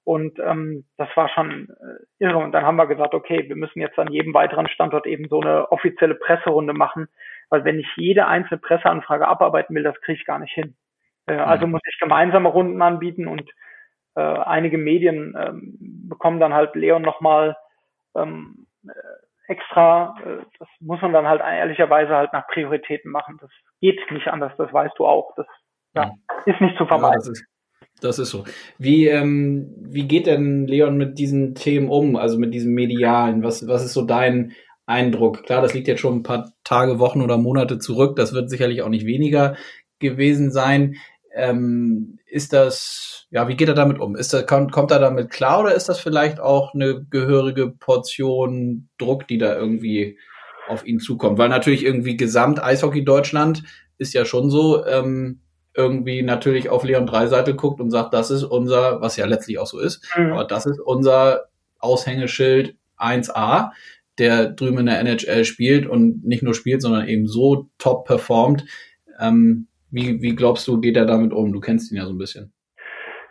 [0.06, 2.38] Und ähm, das war schon äh, irre.
[2.38, 5.40] Und dann haben wir gesagt, okay, wir müssen jetzt an jedem weiteren Standort eben so
[5.40, 7.08] eine offizielle Presserunde machen,
[7.50, 10.76] weil wenn ich jede einzelne Presseanfrage abarbeiten will, das kriege ich gar nicht hin.
[11.26, 13.50] Äh, also muss ich gemeinsame Runden anbieten und
[14.16, 17.56] äh, einige Medien ähm, bekommen dann halt Leon nochmal
[18.16, 18.92] ähm, äh,
[19.48, 20.16] extra.
[20.24, 23.38] Äh, das muss man dann halt ehrlicherweise halt nach Prioritäten machen.
[23.42, 23.50] Das
[23.82, 25.34] geht nicht anders, das weißt du auch.
[25.36, 25.48] Das
[25.96, 26.12] ja,
[26.46, 27.14] ist nicht zu vermeiden.
[27.14, 27.46] Ja, das, ist,
[28.02, 28.44] das ist so.
[28.78, 33.44] Wie, ähm, wie geht denn Leon mit diesen Themen um, also mit diesem Medialen?
[33.44, 34.54] Was, was ist so dein
[34.86, 35.44] Eindruck?
[35.44, 38.16] Klar, das liegt jetzt schon ein paar Tage, Wochen oder Monate zurück.
[38.16, 39.56] Das wird sicherlich auch nicht weniger
[40.00, 40.96] gewesen sein.
[41.36, 44.16] Ähm, ist das, ja, wie geht er damit um?
[44.16, 48.90] Ist das, kommt, kommt er damit klar oder ist das vielleicht auch eine gehörige Portion
[48.98, 50.20] Druck, die da irgendwie
[50.68, 51.40] auf ihn zukommt?
[51.40, 53.64] Weil natürlich irgendwie Gesamt Eishockey Deutschland
[53.98, 55.40] ist ja schon so, ähm,
[55.76, 59.68] irgendwie natürlich auf Leon Dreiseite guckt und sagt, das ist unser, was ja letztlich auch
[59.68, 60.34] so ist, mhm.
[60.34, 61.46] aber das ist unser
[61.80, 63.72] Aushängeschild 1A,
[64.20, 68.66] der drüben in der NHL spielt und nicht nur spielt, sondern eben so top performt.
[69.20, 71.54] Ähm, wie, wie glaubst du, geht er damit um?
[71.54, 72.52] Du kennst ihn ja so ein bisschen.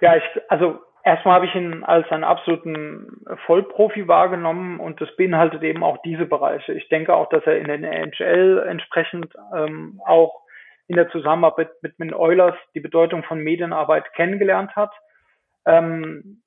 [0.01, 5.63] Ja, ich, also erstmal habe ich ihn als einen absoluten Vollprofi wahrgenommen und das beinhaltet
[5.63, 6.73] eben auch diese Bereiche.
[6.73, 10.43] Ich denke auch, dass er in den NHL entsprechend ähm, auch
[10.87, 14.93] in der Zusammenarbeit mit, mit Oilers die Bedeutung von Medienarbeit kennengelernt hat.
[15.67, 16.43] Ähm,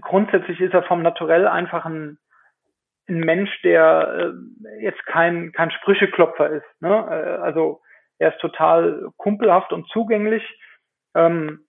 [0.00, 2.18] grundsätzlich ist er vom Naturell einfach ein,
[3.08, 6.66] ein Mensch, der äh, jetzt kein, kein Sprücheklopfer ist.
[6.80, 6.88] Ne?
[6.88, 7.80] Äh, also
[8.18, 10.42] er ist total kumpelhaft und zugänglich.
[11.14, 11.66] Ähm,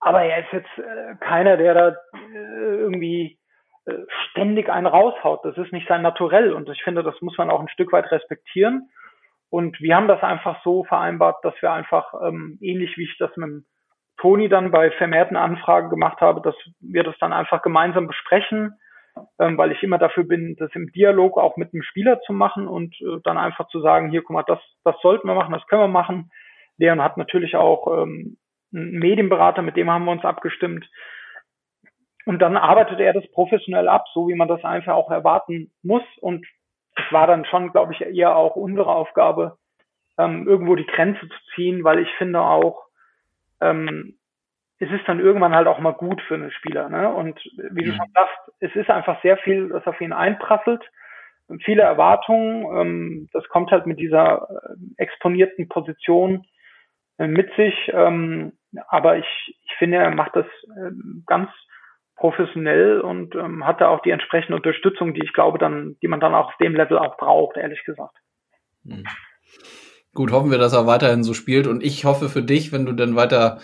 [0.00, 3.38] aber er ist jetzt äh, keiner, der da äh, irgendwie
[3.86, 3.94] äh,
[4.30, 5.44] ständig einen raushaut.
[5.44, 6.52] Das ist nicht sein Naturell.
[6.52, 8.88] Und ich finde, das muss man auch ein Stück weit respektieren.
[9.50, 13.36] Und wir haben das einfach so vereinbart, dass wir einfach, ähm, ähnlich wie ich das
[13.36, 13.64] mit
[14.18, 18.78] Toni dann bei vermehrten Anfragen gemacht habe, dass wir das dann einfach gemeinsam besprechen
[19.38, 22.68] ähm, weil ich immer dafür bin, das im Dialog auch mit dem Spieler zu machen
[22.68, 25.66] und äh, dann einfach zu sagen, hier, guck mal, das, das sollten wir machen, das
[25.66, 26.30] können wir machen.
[26.78, 28.38] Leon hat natürlich auch ähm,
[28.72, 30.88] einen Medienberater, mit dem haben wir uns abgestimmt.
[32.26, 36.02] Und dann arbeitet er das professionell ab, so wie man das einfach auch erwarten muss.
[36.20, 36.46] Und
[36.94, 39.56] es war dann schon, glaube ich, eher auch unsere Aufgabe,
[40.18, 42.84] ähm, irgendwo die Grenze zu ziehen, weil ich finde auch,
[43.60, 44.19] ähm,
[44.80, 46.88] es ist dann irgendwann halt auch mal gut für einen Spieler.
[46.88, 47.12] Ne?
[47.12, 47.38] Und
[47.70, 47.96] wie du mhm.
[47.96, 50.82] schon sagst, es ist einfach sehr viel, das auf ihn einprasselt.
[51.64, 52.64] Viele Erwartungen.
[52.74, 56.46] Ähm, das kommt halt mit dieser äh, exponierten Position
[57.18, 57.74] äh, mit sich.
[57.92, 58.52] Ähm,
[58.88, 60.92] aber ich, ich finde, er macht das äh,
[61.26, 61.50] ganz
[62.16, 66.20] professionell und ähm, hat da auch die entsprechende Unterstützung, die ich glaube dann, die man
[66.20, 68.16] dann auch auf dem Level auch braucht, ehrlich gesagt.
[68.84, 69.04] Mhm.
[70.14, 71.66] Gut, hoffen wir, dass er weiterhin so spielt.
[71.66, 73.58] Und ich hoffe für dich, wenn du dann weiter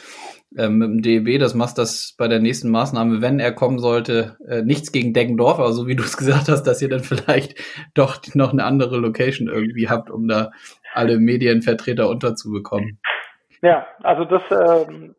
[0.57, 4.37] ähm, mit dem DEB das machst, dass bei der nächsten Maßnahme, wenn er kommen sollte,
[4.49, 7.59] äh, nichts gegen Deggendorf, aber so wie du es gesagt hast, dass ihr dann vielleicht
[7.95, 10.51] doch noch eine andere Location irgendwie habt, um da
[10.95, 12.99] alle Medienvertreter unterzubekommen.
[13.63, 15.15] Ja, also das, ähm,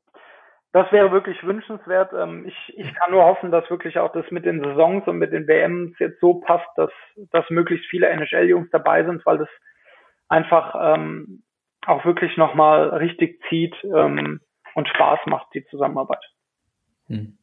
[0.71, 2.13] das wäre wirklich wünschenswert.
[2.13, 5.34] Ähm, ich, ich kann nur hoffen, dass wirklich auch das mit den Saisons und mit
[5.34, 6.91] den WMs jetzt so passt, dass,
[7.32, 9.49] dass möglichst viele NHL-Jungs dabei sind, weil das
[10.30, 11.43] einfach ähm,
[11.86, 14.41] auch wirklich nochmal richtig zieht ähm,
[14.75, 16.23] und Spaß macht, die Zusammenarbeit.
[17.07, 17.38] Hm.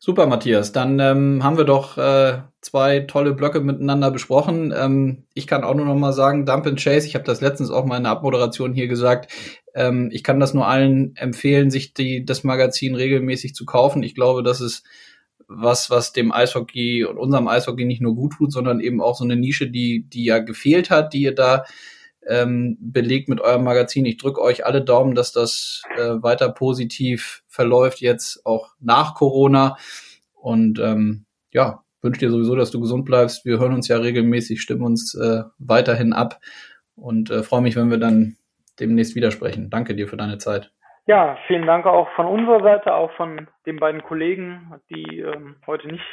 [0.00, 0.72] Super, Matthias.
[0.72, 4.72] Dann ähm, haben wir doch äh, zwei tolle Blöcke miteinander besprochen.
[4.76, 7.70] Ähm, ich kann auch nur noch mal sagen, Dump and Chase, ich habe das letztens
[7.70, 9.32] auch mal in der Abmoderation hier gesagt,
[9.74, 14.02] ähm, ich kann das nur allen empfehlen, sich die, das Magazin regelmäßig zu kaufen.
[14.04, 14.86] Ich glaube, das ist
[15.48, 19.24] was, was dem Eishockey und unserem Eishockey nicht nur gut tut, sondern eben auch so
[19.24, 21.64] eine Nische, die, die ja gefehlt hat, die ihr da
[22.26, 24.04] ähm, belegt mit eurem Magazin.
[24.04, 29.76] Ich drücke euch alle Daumen, dass das äh, weiter positiv verläuft, jetzt auch nach Corona.
[30.34, 33.44] Und ähm, ja, wünsche dir sowieso, dass du gesund bleibst.
[33.44, 36.40] Wir hören uns ja regelmäßig, stimmen uns äh, weiterhin ab
[36.94, 38.36] und äh, freue mich, wenn wir dann
[38.78, 39.70] demnächst widersprechen.
[39.70, 40.77] Danke dir für deine Zeit.
[41.08, 45.88] Ja, vielen Dank auch von unserer Seite, auch von den beiden Kollegen, die ähm, heute
[45.88, 46.04] nicht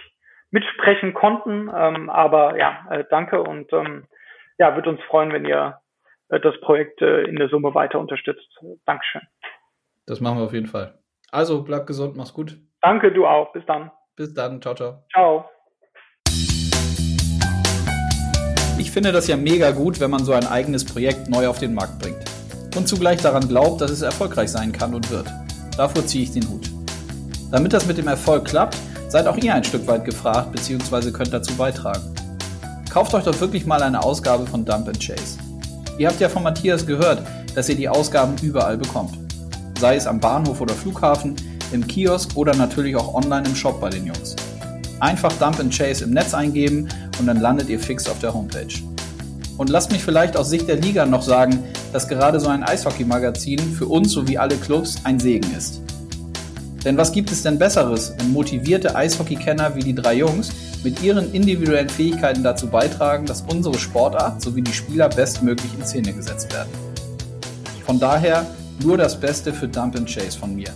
[0.51, 1.69] mitsprechen konnten.
[1.75, 4.05] Ähm, aber ja, äh, danke und ähm,
[4.57, 5.81] ja, würde uns freuen, wenn ihr
[6.29, 8.47] äh, das Projekt äh, in der Summe weiter unterstützt.
[8.85, 9.21] Dankeschön.
[10.05, 10.97] Das machen wir auf jeden Fall.
[11.29, 12.55] Also bleib gesund, mach's gut.
[12.81, 13.51] Danke, du auch.
[13.51, 13.91] Bis dann.
[14.15, 14.61] Bis dann.
[14.61, 15.03] Ciao, ciao.
[15.11, 15.49] Ciao.
[18.79, 21.73] Ich finde das ja mega gut, wenn man so ein eigenes Projekt neu auf den
[21.73, 22.24] Markt bringt
[22.75, 25.27] und zugleich daran glaubt, dass es erfolgreich sein kann und wird.
[25.77, 26.69] Davor ziehe ich den Hut.
[27.51, 28.77] Damit das mit dem Erfolg klappt,
[29.09, 31.11] seid auch ihr ein Stück weit gefragt bzw.
[31.11, 32.13] könnt dazu beitragen.
[32.89, 35.37] Kauft euch doch wirklich mal eine Ausgabe von Dump Chase.
[35.97, 37.21] Ihr habt ja von Matthias gehört,
[37.55, 39.17] dass ihr die Ausgaben überall bekommt.
[39.79, 41.35] Sei es am Bahnhof oder Flughafen,
[41.71, 44.35] im Kiosk oder natürlich auch online im Shop bei den Jungs.
[44.99, 46.87] Einfach Dump Chase im Netz eingeben
[47.19, 48.73] und dann landet ihr fix auf der Homepage.
[49.57, 51.63] Und lasst mich vielleicht aus Sicht der Liga noch sagen,
[51.93, 55.81] dass gerade so ein Eishockey-Magazin für uns sowie alle Clubs ein Segen ist.
[56.83, 60.51] Denn was gibt es denn Besseres, wenn motivierte Eishockey-Kenner wie die drei Jungs
[60.83, 66.13] mit ihren individuellen Fähigkeiten dazu beitragen, dass unsere Sportart sowie die Spieler bestmöglich in Szene
[66.13, 66.69] gesetzt werden.
[67.85, 68.45] Von daher
[68.83, 70.69] nur das Beste für Dump and Chase von mir.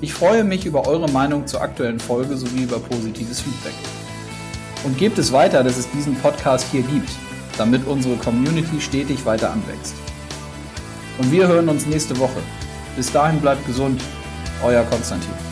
[0.00, 3.74] Ich freue mich über eure Meinung zur aktuellen Folge sowie über positives Feedback.
[4.84, 7.10] Und gebt es weiter, dass es diesen Podcast hier gibt,
[7.58, 9.94] damit unsere Community stetig weiter anwächst.
[11.18, 12.40] Und wir hören uns nächste Woche.
[12.96, 14.00] Bis dahin bleibt gesund,
[14.62, 15.45] euer Konstantin.